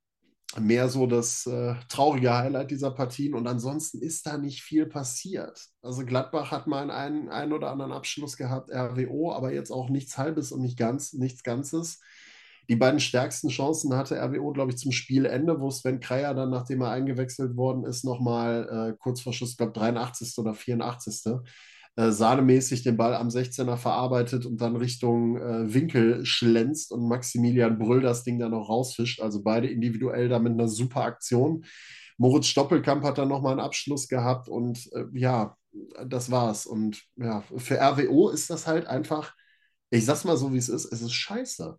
[0.60, 3.34] mehr so das äh, traurige Highlight dieser Partien.
[3.34, 5.60] Und ansonsten ist da nicht viel passiert.
[5.82, 10.18] Also Gladbach hat mal einen, einen oder anderen Abschluss gehabt, RWO, aber jetzt auch nichts
[10.18, 12.00] Halbes und nicht ganz, nichts Ganzes.
[12.68, 16.82] Die beiden stärksten Chancen hatte RWO, glaube ich, zum Spielende, wo Sven Kreier dann, nachdem
[16.82, 20.38] er eingewechselt worden ist, nochmal äh, kurz vor Schluss, glaube 83.
[20.40, 21.22] oder 84
[21.98, 27.78] äh, sahnemäßig den Ball am 16er verarbeitet und dann Richtung äh, Winkel schlänzt und Maximilian
[27.80, 29.22] Brüll das Ding dann noch rausfischt.
[29.22, 31.66] Also beide individuell da mit einer super Aktion.
[32.18, 35.56] Moritz Stoppelkamp hat dann nochmal einen Abschluss gehabt und äh, ja,
[36.06, 36.66] das war's.
[36.66, 39.34] Und ja, für RWO ist das halt einfach,
[39.90, 41.78] ich sag's mal so, wie es ist, es ist scheiße.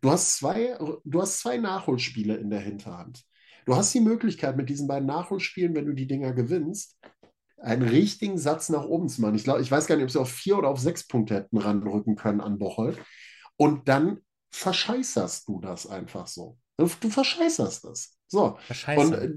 [0.00, 3.24] Du hast zwei, du hast zwei Nachholspiele in der Hinterhand.
[3.66, 6.98] Du hast die Möglichkeit, mit diesen beiden Nachholspielen, wenn du die Dinger gewinnst,
[7.60, 9.34] einen richtigen Satz nach oben zu machen.
[9.34, 11.58] Ich, glaub, ich weiß gar nicht, ob sie auf vier oder auf sechs Punkte hätten
[11.58, 12.98] ranrücken können an Bocholt.
[13.56, 16.56] Und dann verscheißerst du das einfach so.
[16.76, 18.18] Du verscheißerst das.
[18.28, 18.58] So.
[18.96, 19.30] Und äh,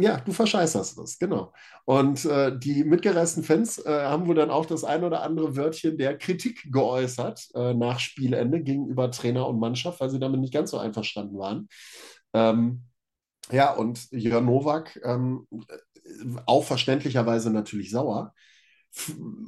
[0.00, 1.52] Ja, du verscheißerst das, genau.
[1.84, 5.98] Und äh, die mitgereisten Fans äh, haben wohl dann auch das ein oder andere Wörtchen
[5.98, 10.70] der Kritik geäußert äh, nach Spielende gegenüber Trainer und Mannschaft, weil sie damit nicht ganz
[10.70, 11.68] so einverstanden waren.
[12.32, 12.84] Ähm,
[13.50, 15.48] ja, und Jörn Nowak, ähm,
[16.46, 18.34] auch verständlicherweise natürlich sauer,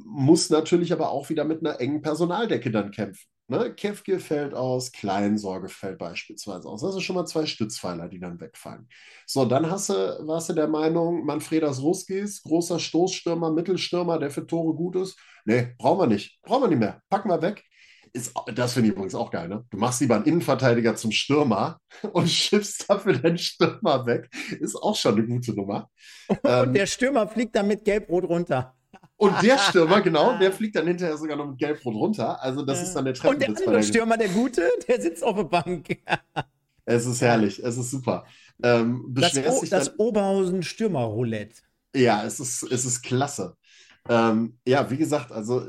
[0.05, 3.27] muss natürlich aber auch wieder mit einer engen Personaldecke dann kämpfen.
[3.47, 3.73] Ne?
[3.73, 6.81] Kevke fällt aus, Kleinsorge fällt beispielsweise aus.
[6.81, 8.87] Das sind schon mal zwei Stützpfeiler, die dann wegfallen.
[9.25, 14.47] So, dann hast du, warst du der Meinung, Manfredas Ruskis, großer Stoßstürmer, Mittelstürmer, der für
[14.47, 15.19] Tore gut ist.
[15.43, 16.39] Nee, brauchen wir nicht.
[16.43, 17.01] Brauchen wir nicht mehr.
[17.09, 17.63] Packen wir weg.
[18.13, 19.65] Ist, das finde ich übrigens auch geil, ne?
[19.69, 21.79] Du machst lieber einen Innenverteidiger zum Stürmer
[22.11, 24.29] und schiffst dafür den Stürmer weg.
[24.59, 25.89] Ist auch schon eine gute Nummer.
[26.27, 28.75] Und ähm, der Stürmer fliegt dann mit Gelb-Rot runter.
[29.15, 32.41] Und der Stürmer, genau, der fliegt dann hinterher sogar noch mit Gelb-Rot runter.
[32.43, 33.35] Also, das ist dann der Treffen.
[33.35, 35.97] Und der andere Stürmer, der Gute, der sitzt auf der Bank.
[36.85, 38.25] es ist herrlich, es ist super.
[38.63, 39.33] Ähm, das,
[39.69, 41.61] das Oberhausen Stürmer-Roulette.
[41.95, 43.55] Ja, es ist, es ist klasse.
[44.09, 45.61] Ähm, ja, wie gesagt, also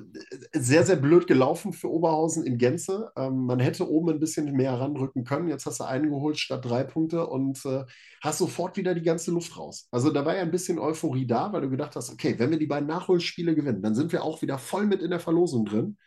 [0.55, 3.11] sehr, sehr blöd gelaufen für Oberhausen in Gänze.
[3.17, 5.49] Ähm, man hätte oben ein bisschen mehr ranrücken können.
[5.49, 7.85] Jetzt hast du einen geholt statt drei Punkte und äh,
[8.23, 9.87] hast sofort wieder die ganze Luft raus.
[9.91, 12.59] Also da war ja ein bisschen Euphorie da, weil du gedacht hast, okay, wenn wir
[12.59, 15.99] die beiden Nachholspiele gewinnen, dann sind wir auch wieder voll mit in der Verlosung drin.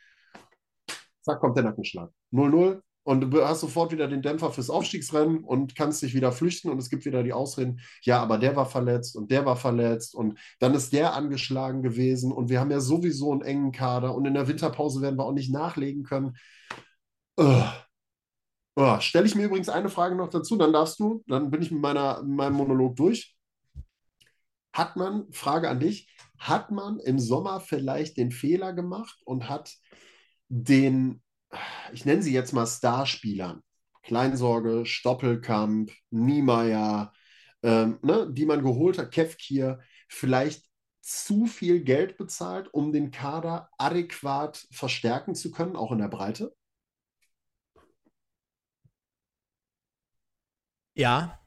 [1.22, 2.12] Zack, kommt der Nackenschlag.
[2.32, 6.70] 0-0, und du hast sofort wieder den Dämpfer fürs Aufstiegsrennen und kannst dich wieder flüchten
[6.72, 10.16] und es gibt wieder die Ausreden, ja, aber der war verletzt und der war verletzt
[10.16, 14.26] und dann ist der angeschlagen gewesen und wir haben ja sowieso einen engen Kader und
[14.26, 16.36] in der Winterpause werden wir auch nicht nachlegen können.
[17.40, 17.64] Uh.
[19.00, 21.82] Stelle ich mir übrigens eine Frage noch dazu, dann darfst du, dann bin ich mit,
[21.82, 23.36] meiner, mit meinem Monolog durch.
[24.74, 29.74] Hat man, Frage an dich, hat man im Sommer vielleicht den Fehler gemacht und hat
[30.50, 31.22] den
[31.94, 33.62] ich nenne sie jetzt mal Starspielern,
[34.04, 37.14] Kleinsorge, Stoppelkamp, Niemeyer,
[37.64, 40.64] ähm, ne, die man geholt hat, Kevkir, vielleicht
[41.02, 46.56] zu viel Geld bezahlt, um den Kader adäquat verstärken zu können, auch in der Breite?
[50.96, 51.40] Ja.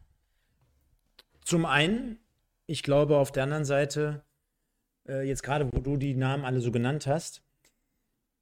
[1.44, 2.20] Zum einen,
[2.66, 4.24] ich glaube auf der anderen Seite,
[5.09, 7.42] äh, jetzt gerade wo du die Namen alle so genannt hast,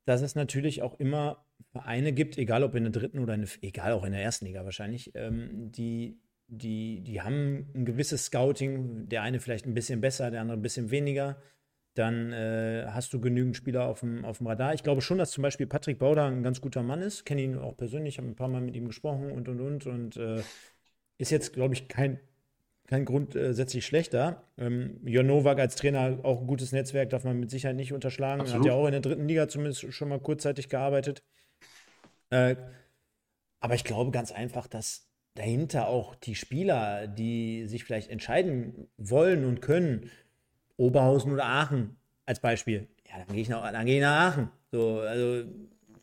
[0.05, 3.51] dass es natürlich auch immer Vereine gibt, egal ob in der dritten oder in der,
[3.63, 9.09] egal auch in der ersten Liga wahrscheinlich, ähm, die, die, die haben ein gewisses Scouting,
[9.09, 11.37] der eine vielleicht ein bisschen besser, der andere ein bisschen weniger.
[11.95, 14.75] Dann äh, hast du genügend Spieler auf dem, auf dem Radar.
[14.75, 17.25] Ich glaube schon, dass zum Beispiel Patrick Bauder ein ganz guter Mann ist.
[17.25, 19.87] Kenne ihn auch persönlich, habe ein paar Mal mit ihm gesprochen und und und.
[19.87, 20.43] Und äh,
[21.17, 22.21] ist jetzt, glaube ich, kein,
[22.87, 24.45] kein grundsätzlich schlechter.
[24.59, 28.43] Ähm, Jon Nowak als Trainer auch ein gutes Netzwerk, darf man mit Sicherheit nicht unterschlagen.
[28.43, 28.67] Absolut.
[28.67, 31.23] Hat ja auch in der dritten Liga zumindest schon mal kurzzeitig gearbeitet.
[32.31, 32.57] Äh,
[33.61, 39.45] aber ich glaube ganz einfach, dass dahinter auch die Spieler, die sich vielleicht entscheiden wollen
[39.45, 40.11] und können,
[40.77, 41.97] Oberhausen oder Aachen
[42.27, 44.51] als Beispiel, ja, dann gehe ich, nach, geh ich nach Aachen.
[44.73, 45.49] So, also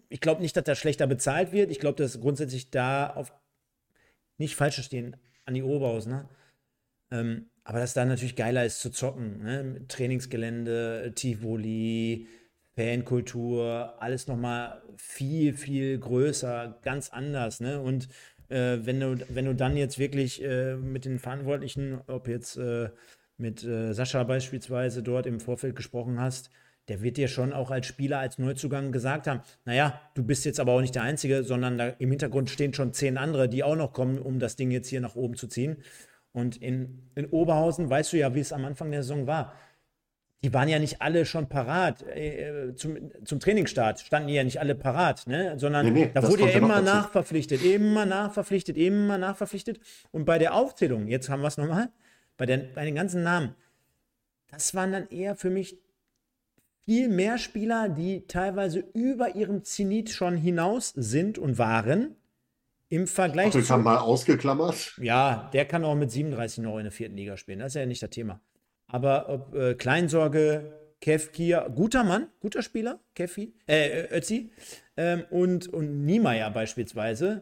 [0.09, 1.71] ich glaube nicht, dass da schlechter bezahlt wird.
[1.71, 3.33] Ich glaube, dass grundsätzlich da auf
[4.37, 5.15] nicht falsch stehen
[5.45, 6.11] an die Oberhausen.
[6.11, 6.29] Ne?
[7.11, 9.43] Ähm, aber dass da natürlich geiler ist zu zocken.
[9.43, 9.87] Ne?
[9.87, 12.27] Trainingsgelände, Tivoli,
[12.75, 17.59] Fankultur, alles nochmal viel, viel größer, ganz anders.
[17.59, 17.79] Ne?
[17.79, 18.07] Und
[18.49, 22.89] äh, wenn, du, wenn du dann jetzt wirklich äh, mit den Verantwortlichen, ob jetzt äh,
[23.37, 26.49] mit äh, Sascha beispielsweise dort im Vorfeld gesprochen hast,
[26.89, 30.59] der wird dir schon auch als Spieler, als Neuzugang gesagt haben, naja, du bist jetzt
[30.59, 33.93] aber auch nicht der Einzige, sondern im Hintergrund stehen schon zehn andere, die auch noch
[33.93, 35.77] kommen, um das Ding jetzt hier nach oben zu ziehen.
[36.33, 39.53] Und in, in Oberhausen weißt du ja, wie es am Anfang der Saison war
[40.43, 42.03] die waren ja nicht alle schon parat.
[42.03, 45.57] Äh, zum, zum Trainingsstart standen die ja nicht alle parat, ne?
[45.57, 49.79] sondern nee, nee, da wurde ja immer nachverpflichtet, immer nachverpflichtet, immer nachverpflichtet.
[50.11, 51.89] Und bei der Aufzählung, jetzt haben wir es nochmal,
[52.35, 53.55] bei, bei den ganzen Namen,
[54.51, 55.77] das waren dann eher für mich
[56.85, 62.17] viel mehr Spieler, die teilweise über ihrem Zenit schon hinaus sind und waren.
[62.89, 63.77] Im Vergleich Ach, zu.
[63.77, 64.99] mal ausgeklammert.
[65.01, 67.57] Ja, der kann auch mit 37 noch in der vierten Liga spielen.
[67.59, 68.39] Das ist ja nicht das Thema.
[68.93, 70.71] Aber ob äh, Kleinsorge,
[71.01, 74.51] Kevkir, guter Mann, guter Spieler, Kefi, äh, Ötzi,
[74.95, 77.41] ähm, und, und Niemeyer beispielsweise,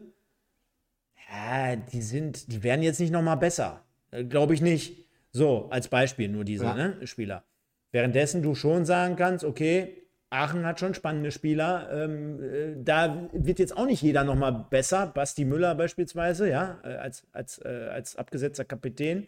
[1.30, 3.84] ja, die sind, die werden jetzt nicht nochmal besser.
[4.12, 5.06] Äh, Glaube ich nicht.
[5.34, 6.74] So, als Beispiel nur diese ja.
[6.74, 7.44] ne, Spieler.
[7.92, 9.98] Währenddessen du schon sagen kannst, okay,
[10.30, 11.90] Aachen hat schon spannende Spieler.
[11.92, 15.08] Ähm, äh, da wird jetzt auch nicht jeder nochmal besser.
[15.08, 19.28] Basti Müller beispielsweise, ja, äh, als, als, äh, als abgesetzter Kapitän.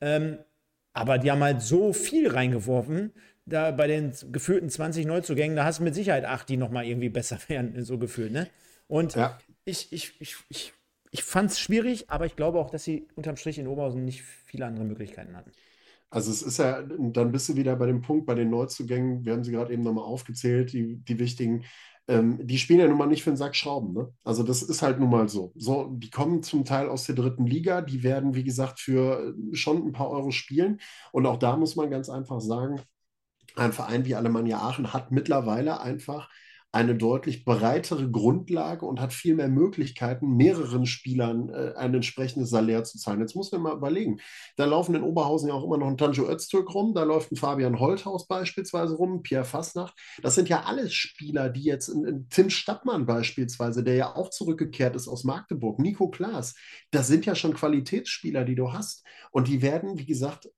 [0.00, 0.38] Ähm,
[0.92, 3.12] aber die haben halt so viel reingeworfen,
[3.46, 7.08] da bei den gefühlten 20 Neuzugängen, da hast du mit Sicherheit acht, die nochmal irgendwie
[7.08, 8.48] besser werden, so gefühlt, ne?
[8.86, 9.38] Und ja.
[9.64, 10.72] ich, ich, ich, ich
[11.10, 14.22] ich fand es schwierig, aber ich glaube auch, dass sie unterm Strich in Oberhausen nicht
[14.22, 15.50] viele andere Möglichkeiten hatten.
[16.08, 19.32] Also es ist ja, dann bist du wieder bei dem Punkt, bei den Neuzugängen, wir
[19.32, 21.64] haben sie gerade eben nochmal aufgezählt, die, die wichtigen,
[22.10, 23.92] ähm, die spielen ja nun mal nicht für einen Sack Schrauben.
[23.94, 24.12] Ne?
[24.24, 25.52] Also das ist halt nun mal so.
[25.54, 29.86] So, die kommen zum Teil aus der dritten Liga, die werden, wie gesagt, für schon
[29.86, 30.80] ein paar Euro spielen.
[31.12, 32.80] Und auch da muss man ganz einfach sagen,
[33.56, 36.28] ein Verein wie Alemannia Aachen hat mittlerweile einfach
[36.72, 42.84] eine deutlich breitere Grundlage und hat viel mehr Möglichkeiten, mehreren Spielern äh, ein entsprechendes Salär
[42.84, 43.20] zu zahlen.
[43.20, 44.20] Jetzt muss man mal überlegen,
[44.56, 47.36] da laufen in Oberhausen ja auch immer noch ein Tanjo Öztürk rum, da läuft ein
[47.36, 49.94] Fabian Holthaus beispielsweise rum, Pierre Fassnacht.
[50.22, 54.30] Das sind ja alles Spieler, die jetzt, in, in Tim Stadtmann beispielsweise, der ja auch
[54.30, 56.54] zurückgekehrt ist aus Magdeburg, Nico Klaas,
[56.92, 59.04] das sind ja schon Qualitätsspieler, die du hast.
[59.32, 60.48] Und die werden, wie gesagt,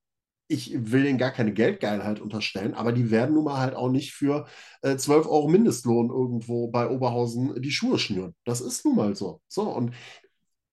[0.53, 4.13] ich will denen gar keine Geldgeilheit unterstellen, aber die werden nun mal halt auch nicht
[4.13, 4.45] für
[4.83, 8.35] äh, 12 Euro Mindestlohn irgendwo bei Oberhausen die Schuhe schnüren.
[8.45, 9.41] Das ist nun mal so.
[9.47, 9.93] So, und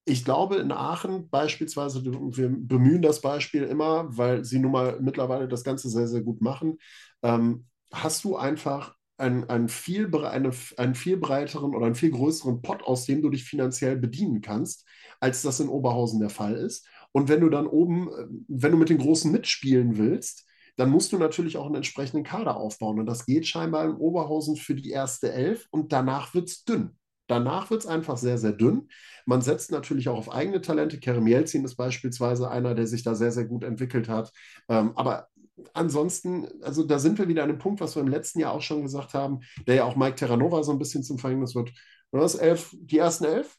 [0.04, 5.48] ich glaube, in Aachen beispielsweise, wir bemühen das Beispiel immer, weil sie nun mal mittlerweile
[5.48, 6.78] das Ganze sehr, sehr gut machen,
[7.22, 12.62] ähm, hast du einfach einen, einen, viel, eine, einen viel breiteren oder einen viel größeren
[12.62, 14.86] Pot, aus dem du dich finanziell bedienen kannst,
[15.20, 16.86] als das in Oberhausen der Fall ist.
[17.12, 20.46] Und wenn du dann oben, äh, wenn du mit den Großen mitspielen willst,
[20.76, 23.00] dann musst du natürlich auch einen entsprechenden Kader aufbauen.
[23.00, 26.96] Und das geht scheinbar in Oberhausen für die erste Elf und danach wird es dünn.
[27.26, 28.88] Danach wird es einfach sehr, sehr dünn.
[29.24, 30.98] Man setzt natürlich auch auf eigene Talente.
[30.98, 34.32] Kerem Jelzin ist beispielsweise einer, der sich da sehr, sehr gut entwickelt hat.
[34.68, 35.28] Ähm, aber
[35.72, 38.62] ansonsten, also da sind wir wieder an einem Punkt, was wir im letzten Jahr auch
[38.62, 41.70] schon gesagt haben, der ja auch Mike Terranova so ein bisschen zum Verhängnis wird.
[42.10, 43.56] Das elf, die ersten elf,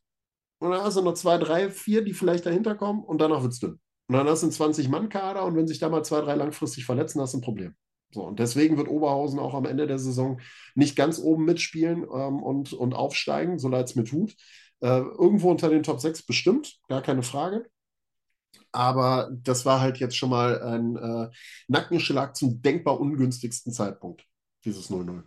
[0.61, 3.53] und dann hast du noch zwei, drei, vier, die vielleicht dahinter kommen und danach wird
[3.53, 3.79] es dünn.
[4.07, 7.19] Und dann hast du einen 20-Mann-Kader und wenn sich da mal zwei, drei langfristig verletzen,
[7.19, 7.75] hast du ein Problem.
[8.11, 10.39] So, und deswegen wird Oberhausen auch am Ende der Saison
[10.75, 14.35] nicht ganz oben mitspielen ähm, und, und aufsteigen, so leid es mir tut.
[14.81, 17.65] Äh, irgendwo unter den Top 6 bestimmt, gar keine Frage.
[18.71, 21.29] Aber das war halt jetzt schon mal ein äh,
[21.69, 24.25] Nackenschlag zum denkbar ungünstigsten Zeitpunkt,
[24.63, 25.23] dieses 0-0.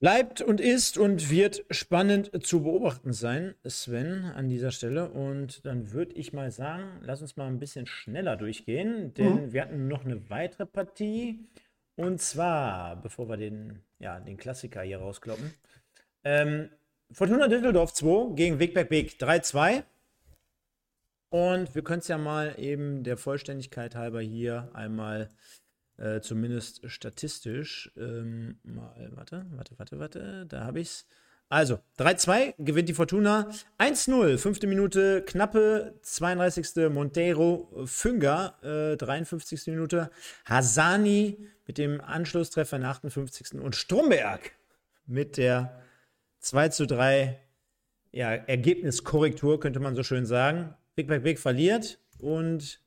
[0.00, 5.10] Bleibt und ist und wird spannend zu beobachten sein, Sven, an dieser Stelle.
[5.10, 9.52] Und dann würde ich mal sagen, lass uns mal ein bisschen schneller durchgehen, denn mhm.
[9.52, 11.40] wir hatten noch eine weitere Partie.
[11.96, 15.52] Und zwar, bevor wir den, ja, den Klassiker hier rauskloppen,
[16.22, 16.70] ähm,
[17.10, 19.82] Fortuna Düsseldorf 2 gegen Wegberg Weg 3-2.
[21.30, 25.28] Und wir können es ja mal eben der Vollständigkeit halber hier einmal
[25.98, 27.92] äh, zumindest statistisch.
[27.96, 31.06] Ähm, mal, warte, warte, warte, warte, da habe ich es.
[31.50, 33.50] Also, 3-2 gewinnt die Fortuna.
[33.78, 36.90] 1-0, fünfte Minute, knappe 32.
[36.90, 39.68] Monteiro Fünger, äh, 53.
[39.68, 40.10] Minute.
[40.44, 43.54] Hasani mit dem Anschlusstreffer in 58.
[43.54, 44.52] Und Stromberg
[45.06, 45.82] mit der
[46.40, 47.40] 2 3
[48.12, 50.74] ja, Ergebniskorrektur, könnte man so schön sagen.
[50.96, 52.80] Big Back Big verliert und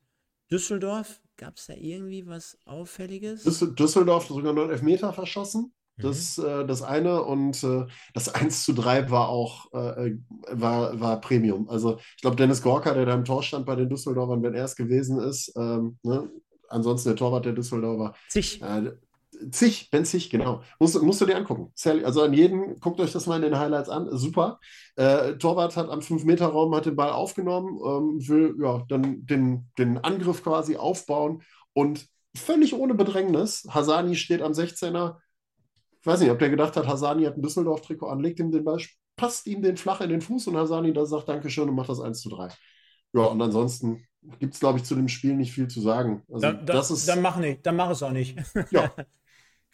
[0.50, 3.42] Düsseldorf Gab es da irgendwie was Auffälliges?
[3.74, 5.74] Düsseldorf sogar noch einen Elfmeter verschossen.
[5.96, 6.44] Das, mhm.
[6.44, 7.84] äh, das eine und äh,
[8.14, 10.12] das 1 zu 3 war auch äh,
[10.52, 11.68] war, war Premium.
[11.68, 14.66] Also ich glaube, Dennis Gorka, der da im Tor stand bei den Düsseldorfern, wenn er
[14.66, 16.30] es gewesen ist, ähm, ne?
[16.68, 18.14] ansonsten der Torwart der Düsseldorfer.
[18.28, 18.62] Zig.
[18.62, 18.92] Äh,
[19.50, 20.62] Zig, Ben Zig, genau.
[20.78, 21.72] Musst, musst du dir angucken.
[22.04, 24.08] Also an jeden, guckt euch das mal in den Highlights an.
[24.16, 24.60] Super.
[24.96, 29.98] Äh, Torwart hat am 5-Meter-Raum hat den Ball aufgenommen, ähm, will ja, dann den, den
[29.98, 33.66] Angriff quasi aufbauen und völlig ohne Bedrängnis.
[33.68, 35.16] Hasani steht am 16er.
[36.00, 38.64] Ich weiß nicht, ob der gedacht hat, Hasani hat ein Düsseldorf-Trikot an, legt ihm den
[38.64, 38.80] Ball,
[39.16, 42.00] passt ihm den flach in den Fuß und Hasani da sagt Dankeschön und macht das
[42.00, 42.48] 1 zu 3.
[43.14, 44.06] Ja, und ansonsten
[44.38, 46.22] gibt es, glaube ich, zu dem Spiel nicht viel zu sagen.
[46.28, 48.36] Also, da, da, das ist, dann mach nicht, dann mach es auch nicht.
[48.70, 48.90] Ja.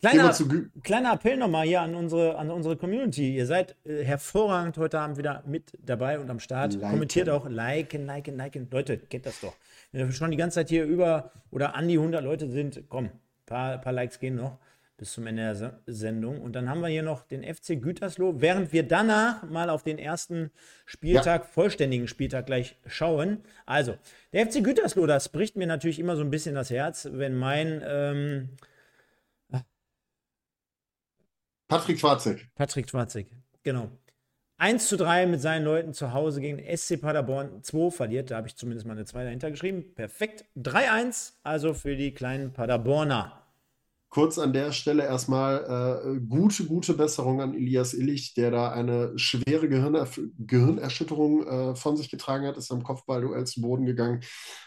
[0.01, 0.33] Kleiner,
[0.85, 3.35] kleiner Appell nochmal hier an unsere, an unsere Community.
[3.35, 6.75] Ihr seid äh, hervorragend heute Abend wieder mit dabei und am Start.
[6.75, 6.91] Liken.
[6.91, 8.69] Kommentiert auch, liken, liken, liken.
[8.71, 9.57] Leute, kennt das doch.
[9.91, 13.07] Wenn wir schon die ganze Zeit hier über oder an die 100 Leute sind, komm,
[13.07, 14.59] ein paar, paar Likes gehen noch
[14.99, 16.41] bis zum Ende der Sendung.
[16.41, 19.97] Und dann haben wir hier noch den FC Gütersloh, während wir danach mal auf den
[19.97, 20.51] ersten
[20.87, 21.49] Spieltag, ja.
[21.49, 23.39] vollständigen Spieltag gleich schauen.
[23.65, 23.95] Also,
[24.33, 27.81] der FC Gütersloh, das bricht mir natürlich immer so ein bisschen das Herz, wenn mein
[27.87, 28.49] ähm,
[31.69, 32.49] Patrick Schwarzig.
[32.55, 33.31] Patrick Schwarzig,
[33.63, 33.91] genau.
[34.57, 38.31] 1 zu 3 mit seinen Leuten zu Hause gegen SC Paderborn 2 verliert.
[38.31, 39.95] Da habe ich zumindest mal eine 2 dahinter geschrieben.
[39.95, 40.47] Perfekt.
[40.57, 43.48] 3-1 also für die kleinen Paderborner.
[44.11, 49.13] Kurz an der Stelle erstmal äh, gute, gute Besserung an Elias Illich, der da eine
[49.19, 54.21] schwere Gehirner Gehirnerschütterung äh, von sich getragen hat, ist am Kopfballduell zu Boden gegangen.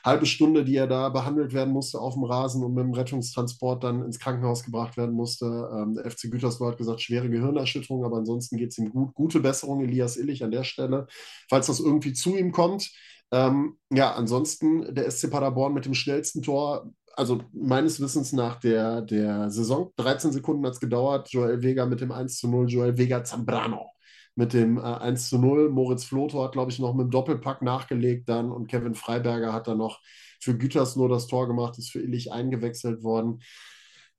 [0.06, 3.84] Halbe Stunde, die er da behandelt werden musste auf dem Rasen und mit dem Rettungstransport
[3.84, 5.46] dann ins Krankenhaus gebracht werden musste.
[5.46, 9.16] Ähm, der FC Gütersloh hat gesagt, schwere Gehirnerschütterung, aber ansonsten geht es ihm gut.
[9.16, 11.08] Gute Besserung, Elias Illich, an der Stelle,
[11.50, 12.92] falls das irgendwie zu ihm kommt.
[13.34, 19.02] Ähm, ja, ansonsten der SC Paderborn mit dem schnellsten Tor also meines Wissens nach der,
[19.02, 22.98] der Saison, 13 Sekunden hat es gedauert, Joel Vega mit dem 1 zu 0, Joel
[22.98, 23.92] Vega Zambrano
[24.36, 25.70] mit dem äh, 1 zu 0.
[25.70, 29.68] Moritz Floto hat, glaube ich, noch mit dem Doppelpack nachgelegt dann und Kevin Freiberger hat
[29.68, 30.00] dann noch
[30.40, 33.42] für Gütersloh das Tor gemacht, ist für Illich eingewechselt worden.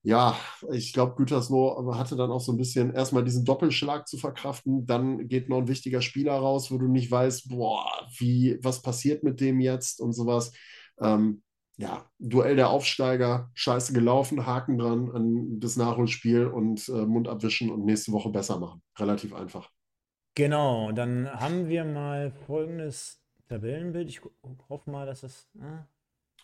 [0.05, 0.36] Ja,
[0.72, 4.84] ich glaube, Gütersloh hatte dann auch so ein bisschen erstmal diesen Doppelschlag zu verkraften.
[4.84, 7.86] Dann geht noch ein wichtiger Spieler raus, wo du nicht weißt, boah,
[8.18, 10.53] wie, was passiert mit dem jetzt und sowas.
[11.01, 11.43] Ähm,
[11.83, 17.70] ja, Duell der Aufsteiger, scheiße gelaufen, Haken dran an das Nachholspiel und äh, Mund abwischen
[17.70, 18.80] und nächste Woche besser machen.
[19.01, 19.68] Relativ einfach.
[20.37, 24.09] Genau, dann haben wir mal folgendes Tabellenbild.
[24.09, 24.20] Ich
[24.68, 25.49] hoffe mal, dass es.
[25.59, 25.83] Äh,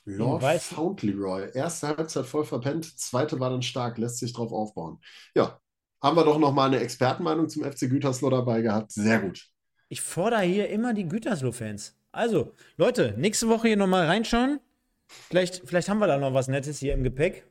[0.07, 1.51] Lord Fauntleroy.
[1.55, 4.99] Erste Halbzeit voll verpennt, zweite war dann stark, lässt sich drauf aufbauen.
[5.37, 5.61] Ja,
[6.03, 8.91] haben wir doch nochmal eine Expertenmeinung zum FC Gütersloh dabei gehabt.
[8.91, 9.47] Sehr gut.
[9.89, 11.97] Ich fordere hier immer die Gütersloh-Fans.
[12.11, 14.59] Also, Leute, nächste Woche hier nochmal reinschauen.
[15.09, 17.47] Vielleicht, vielleicht haben wir da noch was Nettes hier im Gepäck.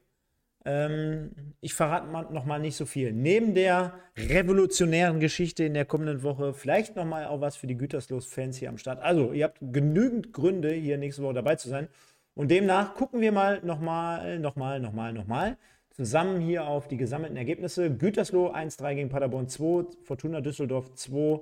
[0.65, 1.31] Ähm,
[1.61, 3.13] ich verrate mal, noch mal nicht so viel.
[3.13, 7.77] Neben der revolutionären Geschichte in der kommenden Woche, vielleicht noch mal auch was für die
[7.77, 9.01] Güterslos-Fans hier am Start.
[9.01, 11.87] Also, ihr habt genügend Gründe, hier nächste Woche dabei zu sein.
[12.35, 15.57] Und demnach gucken wir mal noch mal, noch mal, noch mal, noch mal
[15.97, 17.89] zusammen hier auf die gesammelten Ergebnisse.
[17.89, 21.41] Gütersloh 1-3 gegen Paderborn 2, Fortuna Düsseldorf 2,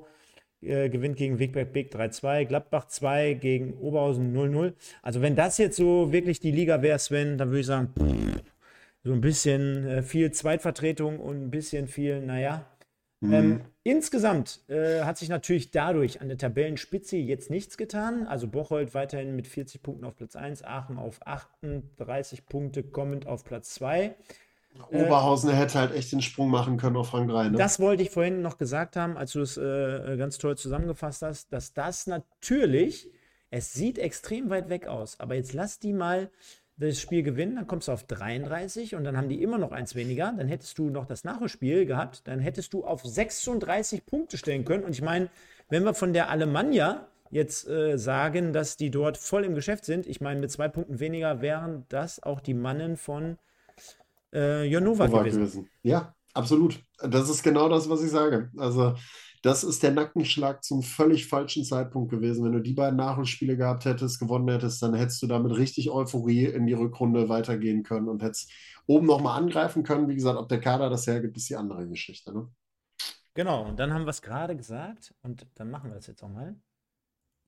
[0.68, 4.74] äh, gewinnt gegen Wegberg Big 3-2, Gladbach 2 gegen Oberhausen 0-0.
[5.01, 8.43] Also wenn das jetzt so wirklich die Liga wäre, Sven, dann würde ich sagen, pff,
[9.03, 12.66] so ein bisschen äh, viel Zweitvertretung und ein bisschen viel, naja.
[13.22, 13.34] Mhm.
[13.34, 18.28] Ähm, insgesamt äh, hat sich natürlich dadurch an der Tabellenspitze jetzt nichts getan.
[18.28, 23.43] Also Bocholt weiterhin mit 40 Punkten auf Platz 1, Aachen auf 38 Punkte kommend auf
[23.43, 24.16] Platz 2.
[24.89, 27.49] Oberhausen äh, hätte halt echt den Sprung machen können auf Rang 3.
[27.49, 27.57] Ne?
[27.57, 31.51] Das wollte ich vorhin noch gesagt haben, als du es äh, ganz toll zusammengefasst hast,
[31.51, 33.09] dass das natürlich,
[33.49, 36.30] es sieht extrem weit weg aus, aber jetzt lass die mal
[36.78, 39.95] das Spiel gewinnen, dann kommst du auf 33 und dann haben die immer noch eins
[39.95, 44.65] weniger, dann hättest du noch das Nachholspiel gehabt, dann hättest du auf 36 Punkte stellen
[44.65, 45.30] können und ich meine,
[45.69, 50.05] wenn wir von der Alemannia jetzt äh, sagen, dass die dort voll im Geschäft sind,
[50.05, 53.38] ich meine, mit zwei Punkten weniger wären das auch die Mannen von
[54.36, 55.40] äh, Jonova gewesen.
[55.40, 55.70] gewesen.
[55.82, 56.80] Ja, absolut.
[57.00, 58.52] Das ist genau das, was ich sage.
[58.58, 58.96] Also,
[59.42, 62.44] das ist der Nackenschlag zum völlig falschen Zeitpunkt gewesen.
[62.44, 66.46] Wenn du die beiden Nachholspiele gehabt hättest, gewonnen hättest, dann hättest du damit richtig Euphorie
[66.46, 68.52] in die Rückrunde weitergehen können und hättest
[68.88, 70.10] oben nochmal angreifen können.
[70.10, 72.34] Wie gesagt, ob der Kader das hergibt, ist die andere Geschichte.
[72.34, 72.50] Ne?
[73.36, 76.30] Genau, und dann haben wir es gerade gesagt und dann machen wir das jetzt auch
[76.30, 76.56] mal.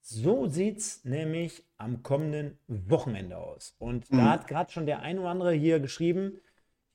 [0.02, 3.76] So sieht es nämlich am kommenden Wochenende aus.
[3.80, 4.18] Und mhm.
[4.18, 6.40] da hat gerade schon der ein oder andere hier geschrieben,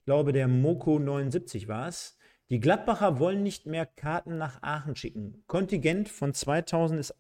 [0.04, 2.16] glaube, der Moko 79 war es.
[2.50, 5.42] Die Gladbacher wollen nicht mehr Karten nach Aachen schicken.
[5.46, 7.14] Kontingent von 2000 ist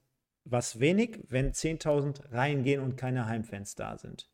[0.44, 4.28] was wenig, wenn 10.000 reingehen und keine Heimfans da sind.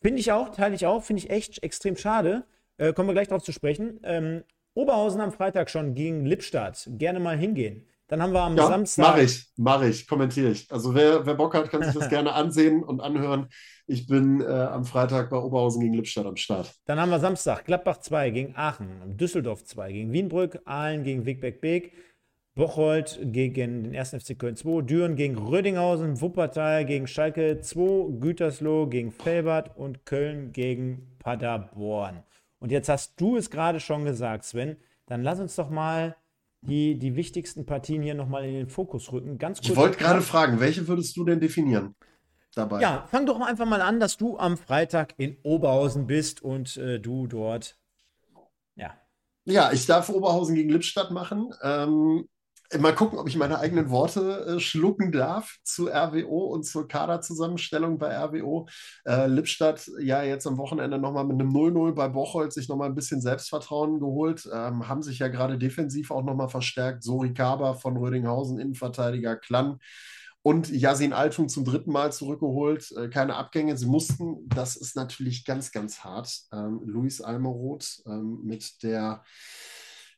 [0.00, 2.44] Finde ich auch, teile ich auch, finde ich echt extrem schade.
[2.76, 4.00] Äh, kommen wir gleich darauf zu sprechen.
[4.04, 6.88] Ähm, Oberhausen am Freitag schon gegen Lippstadt.
[6.92, 7.86] Gerne mal hingehen.
[8.10, 9.06] Dann haben wir am ja, Samstag.
[9.06, 10.70] Mache ich, mache ich, kommentiere ich.
[10.72, 13.46] Also wer, wer Bock hat, kann sich das gerne ansehen und anhören.
[13.86, 16.74] Ich bin äh, am Freitag bei Oberhausen gegen Lippstadt am Start.
[16.86, 21.92] Dann haben wir Samstag Gladbach 2 gegen Aachen, Düsseldorf 2 gegen Wienbrück, Aalen gegen Wigbeck-Beek,
[22.56, 24.10] Bocholt gegen den 1.
[24.10, 30.50] FC Köln 2, Düren gegen Rödinghausen, Wuppertal gegen Schalke 2, Gütersloh gegen Felbert und Köln
[30.50, 32.24] gegen Paderborn.
[32.58, 34.78] Und jetzt hast du es gerade schon gesagt, Sven.
[35.06, 36.16] Dann lass uns doch mal
[36.62, 39.38] die, die wichtigsten Partien hier nochmal in den Fokus rücken.
[39.38, 39.70] Ganz kurz.
[39.70, 41.94] Ich wollte gerade fragen, welche würdest du denn definieren?
[42.54, 42.80] Dabei.
[42.80, 46.98] Ja, fang doch einfach mal an, dass du am Freitag in Oberhausen bist und äh,
[46.98, 47.78] du dort.
[48.74, 48.96] Ja.
[49.44, 51.54] Ja, ich darf Oberhausen gegen Lippstadt machen.
[51.62, 52.28] Ähm,
[52.78, 57.98] Mal gucken, ob ich meine eigenen Worte äh, schlucken darf zu RWO und zur Kaderzusammenstellung
[57.98, 58.68] bei RWO.
[59.04, 62.94] Äh, Lippstadt ja jetzt am Wochenende nochmal mit einem 0-0 bei Bocholt sich nochmal ein
[62.94, 67.02] bisschen Selbstvertrauen geholt, ähm, haben sich ja gerade defensiv auch nochmal verstärkt.
[67.02, 69.80] Sori Kaba von Rödinghausen, Innenverteidiger Klann
[70.42, 72.92] und Yasin Altung zum dritten Mal zurückgeholt.
[72.96, 73.76] Äh, keine Abgänge.
[73.76, 76.42] Sie mussten, das ist natürlich ganz, ganz hart.
[76.52, 79.24] Ähm, Luis Almeroth ähm, mit der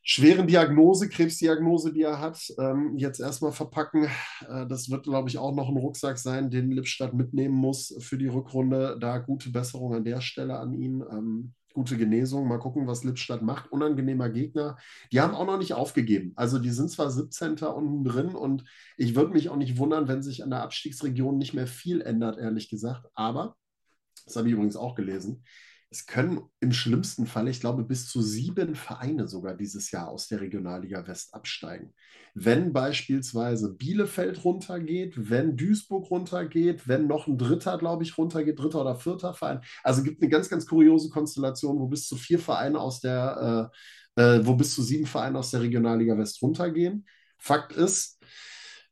[0.03, 4.09] schweren Diagnose, Krebsdiagnose, die er hat, ähm, jetzt erstmal verpacken.
[4.47, 8.17] Äh, das wird, glaube ich, auch noch ein Rucksack sein, den Lippstadt mitnehmen muss für
[8.17, 8.97] die Rückrunde.
[8.99, 11.03] Da gute Besserung an der Stelle an ihn.
[11.09, 12.47] Ähm, gute Genesung.
[12.47, 13.71] Mal gucken, was Lippstadt macht.
[13.71, 14.77] Unangenehmer Gegner.
[15.11, 16.33] Die haben auch noch nicht aufgegeben.
[16.35, 17.57] Also die sind zwar 17.
[17.59, 18.63] unten drin und
[18.97, 22.37] ich würde mich auch nicht wundern, wenn sich an der Abstiegsregion nicht mehr viel ändert,
[22.37, 23.07] ehrlich gesagt.
[23.15, 23.55] Aber,
[24.25, 25.43] das habe ich übrigens auch gelesen,
[25.93, 30.27] es können im schlimmsten Fall, ich glaube, bis zu sieben Vereine sogar dieses Jahr aus
[30.27, 31.93] der Regionalliga West absteigen.
[32.33, 38.81] Wenn beispielsweise Bielefeld runtergeht, wenn Duisburg runtergeht, wenn noch ein dritter, glaube ich, runtergeht, dritter
[38.81, 39.61] oder vierter Verein.
[39.83, 43.71] Also gibt eine ganz, ganz kuriose Konstellation, wo bis zu vier Vereine aus der,
[44.17, 47.05] äh, äh, wo bis zu sieben Vereine aus der Regionalliga West runtergehen.
[47.37, 48.19] Fakt ist,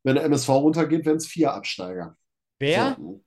[0.03, 2.15] wenn der MSV runtergeht, werden es vier Absteiger.
[2.59, 2.95] Wer?
[2.99, 3.23] So,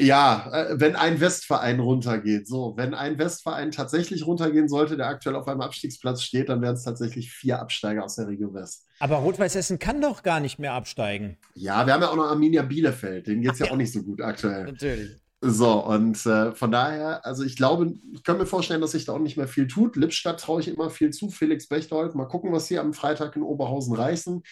[0.00, 2.48] ja, äh, wenn ein Westverein runtergeht.
[2.48, 6.74] So, wenn ein Westverein tatsächlich runtergehen sollte, der aktuell auf einem Abstiegsplatz steht, dann wären
[6.74, 8.86] es tatsächlich vier Absteiger aus der Region West.
[8.98, 11.36] Aber Rot-Weiß Essen kann doch gar nicht mehr absteigen.
[11.54, 13.26] Ja, wir haben ja auch noch Arminia Bielefeld.
[13.26, 14.64] Denen geht es ja, ja, auch nicht so gut aktuell.
[14.64, 15.22] Natürlich.
[15.44, 19.14] So, und äh, von daher, also ich glaube, ich kann mir vorstellen, dass sich da
[19.14, 19.96] auch nicht mehr viel tut.
[19.96, 21.30] Lippstadt traue ich immer viel zu.
[21.30, 24.44] Felix Bechtold, mal gucken, was sie am Freitag in Oberhausen reißen,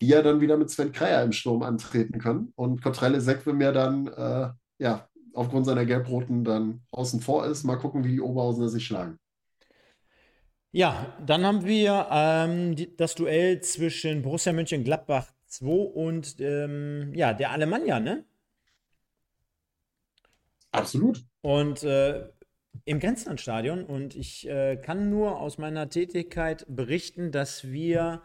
[0.00, 2.54] die ja dann wieder mit Sven Kreier im Sturm antreten können.
[2.56, 4.48] Und Kotrelle Sekwe mir dann äh,
[4.78, 7.64] ja, aufgrund seiner Gelbroten dann außen vor ist.
[7.64, 9.18] Mal gucken, wie die Oberhausener sich schlagen.
[10.70, 17.32] Ja, dann haben wir ähm, die, das Duell zwischen Borussia Mönchengladbach 2 und ähm, ja,
[17.32, 18.24] der Alemannia, ne?
[20.70, 21.24] Absolut.
[21.40, 22.28] Und äh,
[22.84, 23.84] im Grenzlandstadion.
[23.84, 28.22] Und ich äh, kann nur aus meiner Tätigkeit berichten, dass wir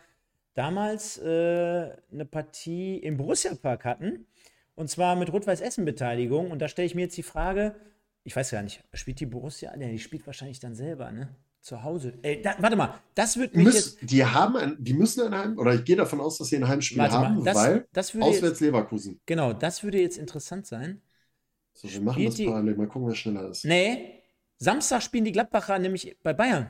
[0.54, 4.28] damals äh, eine Partie im Borussia Park hatten.
[4.76, 6.51] Und zwar mit Rot-Weiß Essen-Beteiligung.
[6.51, 7.76] Und da stelle ich mir jetzt die Frage,
[8.24, 9.76] ich weiß gar nicht, spielt die Borussia?
[9.76, 11.36] Ne, die spielt wahrscheinlich dann selber, ne?
[11.61, 12.13] Zu Hause.
[12.24, 14.11] Ey, da, warte mal, das wird mich Müs, jetzt.
[14.11, 16.67] Die haben ein, die müssen ein Heim, oder ich gehe davon aus, dass sie ein
[16.67, 19.21] Heimspiel haben, mal, das, weil das auswärts jetzt, Leverkusen.
[19.26, 21.01] Genau, das würde jetzt interessant sein.
[21.74, 23.63] So, wir machen das parallel, mal gucken, wer schneller ist.
[23.63, 24.24] Nee,
[24.57, 26.69] Samstag spielen die Gladbacher nämlich bei Bayern.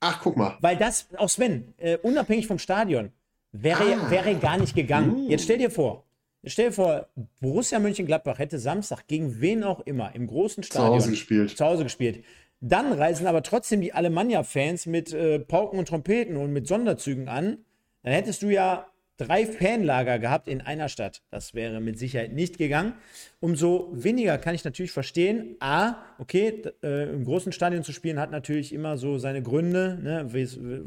[0.00, 0.56] Ach, guck mal.
[0.60, 3.12] Weil das, auch Sven, äh, unabhängig vom Stadion,
[3.52, 4.10] wäre, ah.
[4.10, 5.26] wäre gar nicht gegangen.
[5.26, 5.30] Mm.
[5.30, 6.04] Jetzt stell dir vor,
[6.44, 7.08] Stell dir vor,
[7.40, 11.56] Borussia Mönchengladbach hätte Samstag gegen wen auch immer im großen Stadion zu Hause gespielt.
[11.56, 12.24] Zu Hause gespielt.
[12.60, 17.58] Dann reisen aber trotzdem die Alemannia-Fans mit äh, Pauken und Trompeten und mit Sonderzügen an.
[18.02, 21.22] Dann hättest du ja drei Fanlager gehabt in einer Stadt.
[21.30, 22.94] Das wäre mit Sicherheit nicht gegangen.
[23.40, 28.30] Umso weniger kann ich natürlich verstehen, a, okay, äh, im großen Stadion zu spielen hat
[28.30, 30.26] natürlich immer so seine Gründe, ne,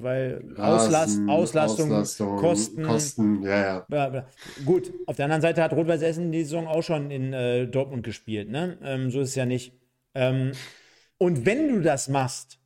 [0.02, 2.84] weil Rasen, Auslast, Auslastung, Auslastung, Kosten.
[2.84, 4.26] Kosten, ja, ja.
[4.66, 8.04] Gut, auf der anderen Seite hat Rot-Weiß Essen die Saison auch schon in äh, Dortmund
[8.04, 8.78] gespielt, ne?
[8.84, 9.74] Ähm, so ist es ja nicht.
[10.14, 10.52] Ähm,
[11.18, 12.60] und wenn du das machst,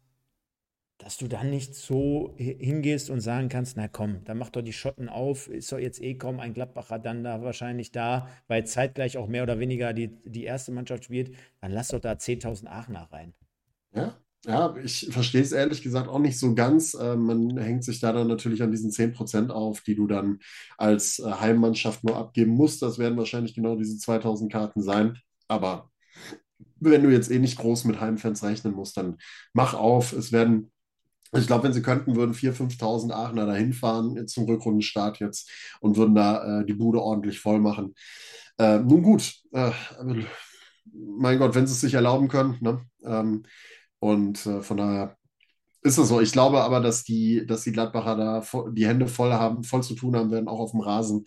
[0.99, 4.73] dass du dann nicht so hingehst und sagen kannst, na komm, dann mach doch die
[4.73, 9.17] Schotten auf, ist doch jetzt eh kaum ein Gladbacher dann da wahrscheinlich da, weil zeitgleich
[9.17, 13.07] auch mehr oder weniger die, die erste Mannschaft spielt, dann lass doch da 10.000 Aachener
[13.11, 13.33] rein.
[13.93, 16.93] Ja, ja, ich verstehe es ehrlich gesagt auch nicht so ganz.
[16.93, 20.39] Äh, man hängt sich da dann natürlich an diesen 10% auf, die du dann
[20.77, 22.81] als äh, Heimmannschaft nur abgeben musst.
[22.81, 25.17] Das werden wahrscheinlich genau diese 2000 Karten sein.
[25.47, 25.89] Aber
[26.79, 29.17] wenn du jetzt eh nicht groß mit Heimfans rechnen musst, dann
[29.53, 30.13] mach auf.
[30.13, 30.71] Es werden
[31.34, 35.49] ich glaube, wenn sie könnten, würden 4.000, 5.000 Aachener da hinfahren zum Rückrundenstart jetzt
[35.80, 37.93] und würden da äh, die Bude ordentlich voll machen.
[38.57, 39.71] Äh, nun gut, äh,
[40.93, 42.57] mein Gott, wenn sie es sich erlauben können.
[42.61, 42.82] Ne?
[43.03, 43.43] Ähm,
[43.99, 45.17] und äh, von daher
[45.82, 46.19] ist es so.
[46.19, 49.95] Ich glaube aber, dass die, dass die Gladbacher da die Hände voll haben, voll zu
[49.95, 51.25] tun haben werden, auch auf dem Rasen.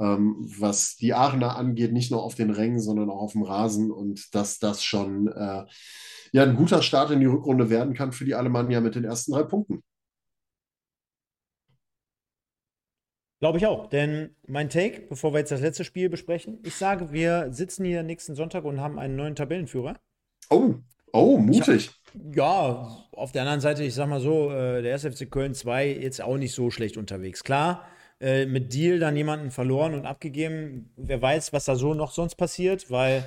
[0.00, 3.92] Ähm, was die Aachener angeht, nicht nur auf den Rängen, sondern auch auf dem Rasen
[3.92, 5.64] und dass das schon äh,
[6.32, 9.32] ja ein guter Start in die Rückrunde werden kann für die Alemannia mit den ersten
[9.32, 9.84] drei Punkten.
[13.44, 13.86] Glaube ich auch.
[13.88, 18.02] Denn mein Take, bevor wir jetzt das letzte Spiel besprechen, ich sage, wir sitzen hier
[18.02, 19.98] nächsten Sonntag und haben einen neuen Tabellenführer.
[20.50, 20.76] Oh,
[21.12, 21.88] oh, mutig.
[21.88, 25.88] Hab, ja, auf der anderen Seite, ich sag mal so, äh, der SFC Köln 2
[25.88, 27.44] jetzt auch nicht so schlecht unterwegs.
[27.44, 27.84] Klar,
[28.20, 30.90] äh, mit Deal dann jemanden verloren und abgegeben.
[30.96, 33.24] Wer weiß, was da so noch sonst passiert, weil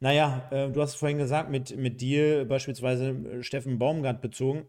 [0.00, 4.66] naja, äh, du hast es vorhin gesagt, mit, mit dir beispielsweise äh, Steffen Baumgart bezogen.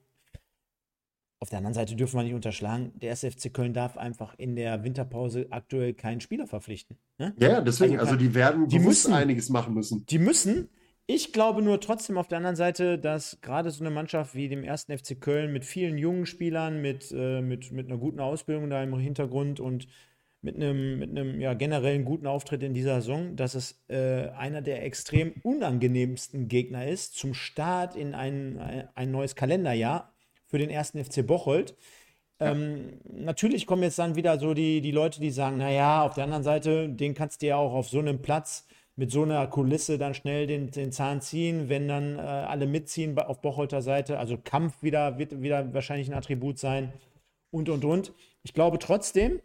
[1.39, 4.83] Auf der anderen Seite dürfen wir nicht unterschlagen, der SFC Köln darf einfach in der
[4.83, 6.97] Winterpause aktuell keinen Spieler verpflichten.
[7.17, 7.33] Ne?
[7.37, 10.05] Ja, deswegen, also, also die werden die müssen einiges machen müssen.
[10.05, 10.69] Die müssen.
[11.07, 14.63] Ich glaube nur trotzdem auf der anderen Seite, dass gerade so eine Mannschaft wie dem
[14.63, 18.81] ersten FC Köln mit vielen jungen Spielern, mit, äh, mit, mit einer guten Ausbildung da
[18.81, 19.87] im Hintergrund und
[20.41, 24.61] mit einem, mit einem ja, generellen guten Auftritt in dieser Saison, dass es äh, einer
[24.61, 30.11] der extrem unangenehmsten Gegner ist zum Start in ein, ein neues Kalenderjahr
[30.47, 31.75] für den ersten FC Bocholt.
[32.39, 36.25] Ähm, natürlich kommen jetzt dann wieder so die, die Leute, die sagen, naja, auf der
[36.25, 39.97] anderen Seite, den kannst du ja auch auf so einem Platz mit so einer Kulisse
[39.97, 44.17] dann schnell den, den Zahn ziehen, wenn dann äh, alle mitziehen auf Bocholter Seite.
[44.19, 46.93] Also Kampf wieder, wird wieder wahrscheinlich ein Attribut sein
[47.51, 48.13] und, und, und.
[48.43, 49.41] Ich glaube trotzdem,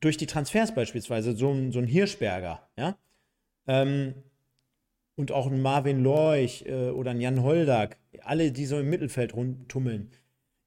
[0.00, 2.96] durch die Transfers beispielsweise, so ein, so ein Hirschberger, ja,
[3.66, 4.14] ähm,
[5.16, 9.34] und auch ein Marvin Lorch äh, oder ein Jan Holdak, alle, die so im Mittelfeld
[9.34, 10.10] rumtummeln.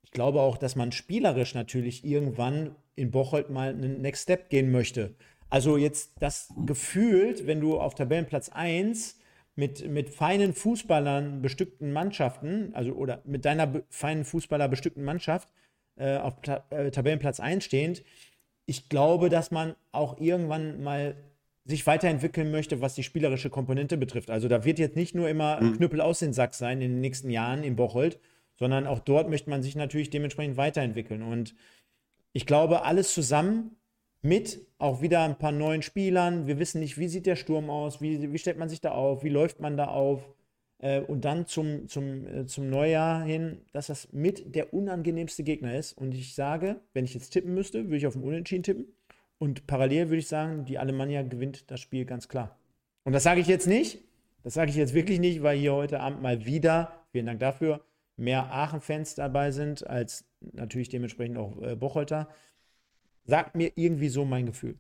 [0.03, 4.71] Ich glaube auch, dass man spielerisch natürlich irgendwann in Bocholt mal einen Next Step gehen
[4.71, 5.15] möchte.
[5.49, 9.19] Also jetzt das gefühlt, wenn du auf Tabellenplatz 1
[9.55, 15.49] mit, mit feinen Fußballern bestückten Mannschaften, also oder mit deiner feinen Fußballer bestückten Mannschaft
[15.97, 18.03] äh, auf Ta äh, Tabellenplatz 1 stehend,
[18.65, 21.15] ich glaube, dass man auch irgendwann mal
[21.65, 24.29] sich weiterentwickeln möchte, was die spielerische Komponente betrifft.
[24.29, 25.77] Also da wird jetzt nicht nur immer mhm.
[25.77, 28.19] Knüppel aus den Sack sein in den nächsten Jahren in Bocholt,
[28.55, 31.21] sondern auch dort möchte man sich natürlich dementsprechend weiterentwickeln.
[31.21, 31.55] Und
[32.33, 33.75] ich glaube, alles zusammen
[34.21, 36.47] mit auch wieder ein paar neuen Spielern.
[36.47, 39.23] Wir wissen nicht, wie sieht der Sturm aus, wie, wie stellt man sich da auf,
[39.23, 40.27] wie läuft man da auf.
[40.79, 45.77] Äh, und dann zum, zum, äh, zum Neujahr hin, dass das mit der unangenehmste Gegner
[45.77, 45.93] ist.
[45.93, 48.85] Und ich sage, wenn ich jetzt tippen müsste, würde ich auf den Unentschieden tippen.
[49.37, 52.57] Und parallel würde ich sagen, die Alemannia gewinnt das Spiel ganz klar.
[53.03, 53.99] Und das sage ich jetzt nicht.
[54.43, 57.81] Das sage ich jetzt wirklich nicht, weil hier heute Abend mal wieder, vielen Dank dafür,
[58.15, 62.29] mehr Aachen-Fans dabei sind, als natürlich dementsprechend auch äh, Bocholter.
[63.29, 64.79] Sagt mir irgendwie so mein Gefühl.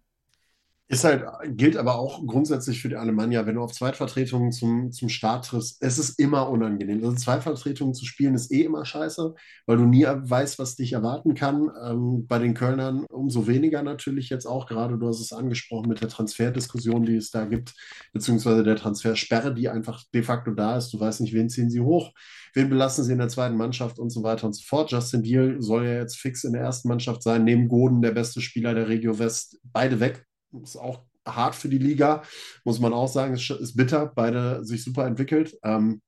[0.91, 1.23] Ist halt,
[1.55, 5.77] gilt aber auch grundsätzlich für die Alemannia, wenn du auf Zweitvertretungen zum, zum Start triffst,
[5.81, 7.03] es ist immer unangenehm.
[7.03, 9.35] Also Zweitvertretungen zu spielen ist eh immer scheiße,
[9.67, 11.69] weil du nie weißt, was dich erwarten kann.
[11.85, 16.01] Ähm, bei den Kölnern umso weniger natürlich jetzt auch, gerade du hast es angesprochen mit
[16.01, 17.75] der Transferdiskussion, die es da gibt,
[18.11, 20.91] beziehungsweise der Transfersperre, die einfach de facto da ist.
[20.91, 22.13] Du weißt nicht, wen ziehen sie hoch,
[22.55, 24.89] wen belassen sie in der zweiten Mannschaft und so weiter und so fort.
[24.89, 28.41] Justin Deal soll ja jetzt fix in der ersten Mannschaft sein, neben Goden der beste
[28.41, 30.25] Spieler der Regio West, beide weg
[30.63, 32.23] ist auch hart für die Liga,
[32.63, 33.33] muss man auch sagen.
[33.33, 35.57] Es ist bitter, beide sich super entwickelt.
[35.63, 36.01] Ähm,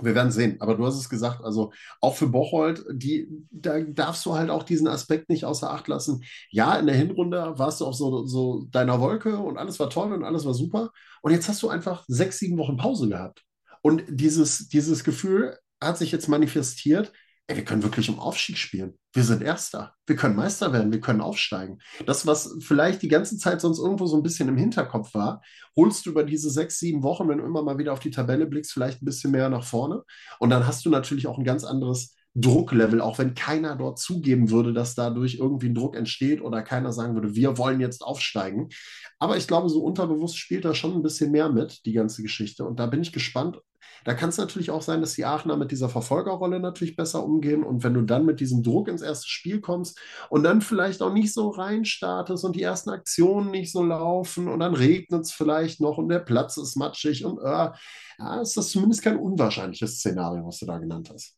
[0.00, 0.56] wir werden sehen.
[0.60, 4.62] Aber du hast es gesagt, also auch für Bocholt, die, da darfst du halt auch
[4.62, 6.24] diesen Aspekt nicht außer Acht lassen.
[6.50, 10.12] Ja, in der Hinrunde warst du auf so, so deiner Wolke und alles war toll
[10.12, 10.90] und alles war super.
[11.20, 13.44] Und jetzt hast du einfach sechs, sieben Wochen Pause gehabt.
[13.82, 17.12] Und dieses, dieses Gefühl hat sich jetzt manifestiert,
[17.46, 18.98] ey, wir können wirklich um Aufstieg spielen.
[19.12, 19.94] Wir sind Erster.
[20.06, 20.92] Wir können Meister werden.
[20.92, 21.78] Wir können aufsteigen.
[22.06, 25.42] Das, was vielleicht die ganze Zeit sonst irgendwo so ein bisschen im Hinterkopf war,
[25.76, 28.46] holst du über diese sechs, sieben Wochen, wenn du immer mal wieder auf die Tabelle
[28.46, 30.02] blickst, vielleicht ein bisschen mehr nach vorne.
[30.38, 34.50] Und dann hast du natürlich auch ein ganz anderes Drucklevel, auch wenn keiner dort zugeben
[34.50, 38.70] würde, dass dadurch irgendwie ein Druck entsteht oder keiner sagen würde, wir wollen jetzt aufsteigen.
[39.18, 42.64] Aber ich glaube, so unterbewusst spielt da schon ein bisschen mehr mit, die ganze Geschichte.
[42.64, 43.58] Und da bin ich gespannt,
[44.04, 47.62] da kann es natürlich auch sein, dass die Aachener mit dieser Verfolgerrolle natürlich besser umgehen.
[47.62, 51.12] Und wenn du dann mit diesem Druck ins erste Spiel kommst und dann vielleicht auch
[51.12, 55.80] nicht so reinstartest und die ersten Aktionen nicht so laufen und dann regnet es vielleicht
[55.80, 57.70] noch und der Platz ist matschig und äh,
[58.18, 61.36] ja, ist das zumindest kein unwahrscheinliches Szenario, was du da genannt hast.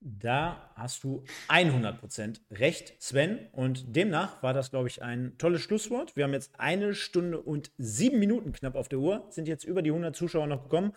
[0.00, 3.40] Da hast du 100% recht, Sven.
[3.52, 6.14] Und demnach war das, glaube ich, ein tolles Schlusswort.
[6.16, 9.82] Wir haben jetzt eine Stunde und sieben Minuten knapp auf der Uhr, sind jetzt über
[9.82, 10.92] die 100 Zuschauer noch gekommen.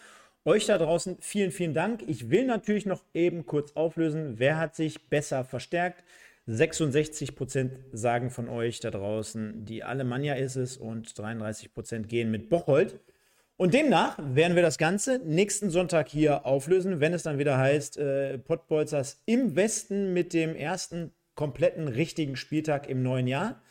[0.45, 2.03] Euch da draußen vielen, vielen Dank.
[2.07, 6.03] Ich will natürlich noch eben kurz auflösen, wer hat sich besser verstärkt.
[6.47, 12.99] 66% sagen von euch da draußen, die Alemannia ist es und 33% gehen mit Bocholt.
[13.61, 17.95] Und demnach werden wir das Ganze nächsten Sonntag hier auflösen, wenn es dann wieder heißt,
[17.99, 23.61] äh, Pottbolzers im Westen mit dem ersten kompletten richtigen Spieltag im neuen Jahr.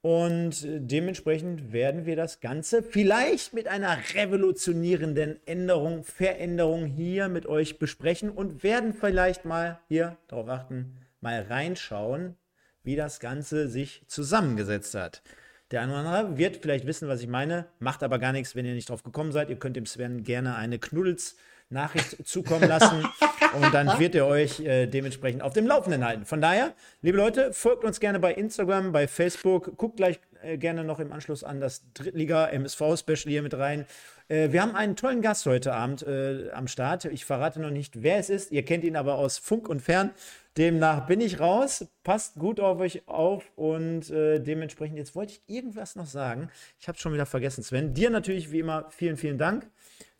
[0.00, 7.78] Und dementsprechend werden wir das Ganze vielleicht mit einer revolutionierenden Änderung, Veränderung hier mit euch
[7.78, 12.34] besprechen und werden vielleicht mal hier darauf achten, mal reinschauen,
[12.82, 15.22] wie das Ganze sich zusammengesetzt hat.
[15.70, 18.64] Der eine oder andere wird vielleicht wissen, was ich meine, macht aber gar nichts, wenn
[18.64, 19.50] ihr nicht drauf gekommen seid.
[19.50, 21.36] Ihr könnt dem Sven gerne eine Knuddels
[21.70, 23.06] Nachricht zukommen lassen
[23.60, 26.24] und dann wird er euch äh, dementsprechend auf dem Laufenden halten.
[26.24, 30.84] Von daher, liebe Leute, folgt uns gerne bei Instagram, bei Facebook, guckt gleich äh, gerne
[30.84, 33.86] noch im Anschluss an das Drittliga-MSV-Special hier mit rein.
[34.28, 37.06] Äh, wir haben einen tollen Gast heute Abend äh, am Start.
[37.06, 38.52] Ich verrate noch nicht, wer es ist.
[38.52, 40.10] Ihr kennt ihn aber aus Funk und Fern.
[40.56, 41.86] Demnach bin ich raus.
[42.02, 46.50] Passt gut auf euch auf und äh, dementsprechend, jetzt wollte ich irgendwas noch sagen.
[46.80, 47.94] Ich habe es schon wieder vergessen, Sven.
[47.94, 49.70] Dir natürlich wie immer vielen, vielen Dank.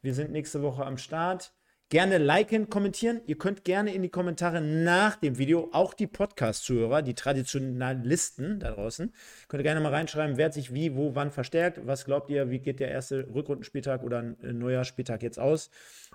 [0.01, 1.53] Wir sind nächste Woche am Start.
[1.91, 3.23] Gerne liken, kommentieren.
[3.25, 8.73] Ihr könnt gerne in die Kommentare nach dem Video, auch die Podcast-Zuhörer, die Traditionalisten da
[8.73, 9.15] draußen,
[9.49, 11.81] könnt ihr gerne mal reinschreiben, wer hat sich wie, wo, wann verstärkt.
[11.87, 15.71] Was glaubt ihr, wie geht der erste Rückrundenspieltag oder ein neuer Spieltag jetzt aus?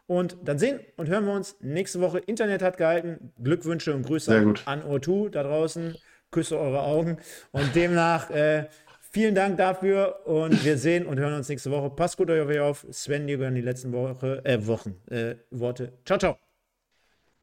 [0.05, 2.19] Und dann sehen und hören wir uns nächste Woche.
[2.19, 3.33] Internet hat gehalten.
[3.41, 5.95] Glückwünsche und Grüße an O2 da draußen.
[6.29, 7.17] Küsse eure Augen.
[7.51, 8.67] Und demnach äh,
[9.13, 11.91] Vielen Dank dafür und wir sehen und hören uns nächste Woche.
[11.91, 12.87] Passt gut euch auf.
[12.89, 15.93] Sven, dir gehören die letzten Woche, äh, Wochen, äh, Worte.
[16.03, 16.52] Ciao, ciao.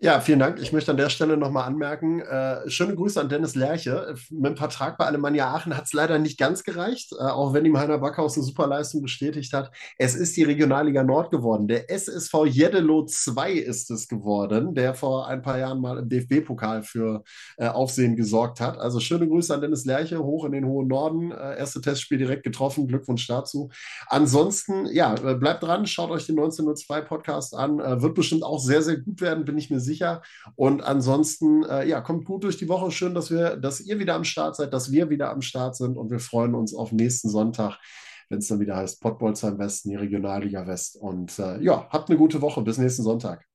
[0.03, 0.59] Ja, vielen Dank.
[0.63, 4.15] Ich möchte an der Stelle nochmal anmerken, äh, schöne Grüße an Dennis Lerche.
[4.31, 7.67] Mit dem Vertrag bei Alemannia Aachen hat es leider nicht ganz gereicht, äh, auch wenn
[7.67, 9.71] ihm Heiner Backhaus eine super Leistung bestätigt hat.
[9.99, 11.69] Es ist die Regionalliga Nord geworden.
[11.69, 16.83] Der SSV Jeddelo 2 ist es geworden, der vor ein paar Jahren mal im DFB-Pokal
[16.83, 17.23] für
[17.59, 18.79] äh, Aufsehen gesorgt hat.
[18.79, 21.31] Also schöne Grüße an Dennis Lerche, hoch in den hohen Norden.
[21.31, 22.89] Äh, erste Testspiel direkt getroffen.
[22.89, 23.69] Glückwunsch dazu.
[24.07, 27.81] Ansonsten, ja, äh, bleibt dran, schaut euch den 1902 Podcast an.
[27.81, 30.23] Äh, wird bestimmt auch sehr, sehr gut werden, bin ich mir sicher sicher.
[30.55, 32.91] Und ansonsten, äh, ja, kommt gut durch die Woche.
[32.91, 35.97] Schön, dass wir, dass ihr wieder am Start seid, dass wir wieder am Start sind
[35.97, 37.79] und wir freuen uns auf nächsten Sonntag,
[38.29, 40.97] wenn es dann wieder heißt Pottbolzer im Westen, die Regionalliga West.
[40.97, 42.62] Und äh, ja, habt eine gute Woche.
[42.62, 43.50] Bis nächsten Sonntag.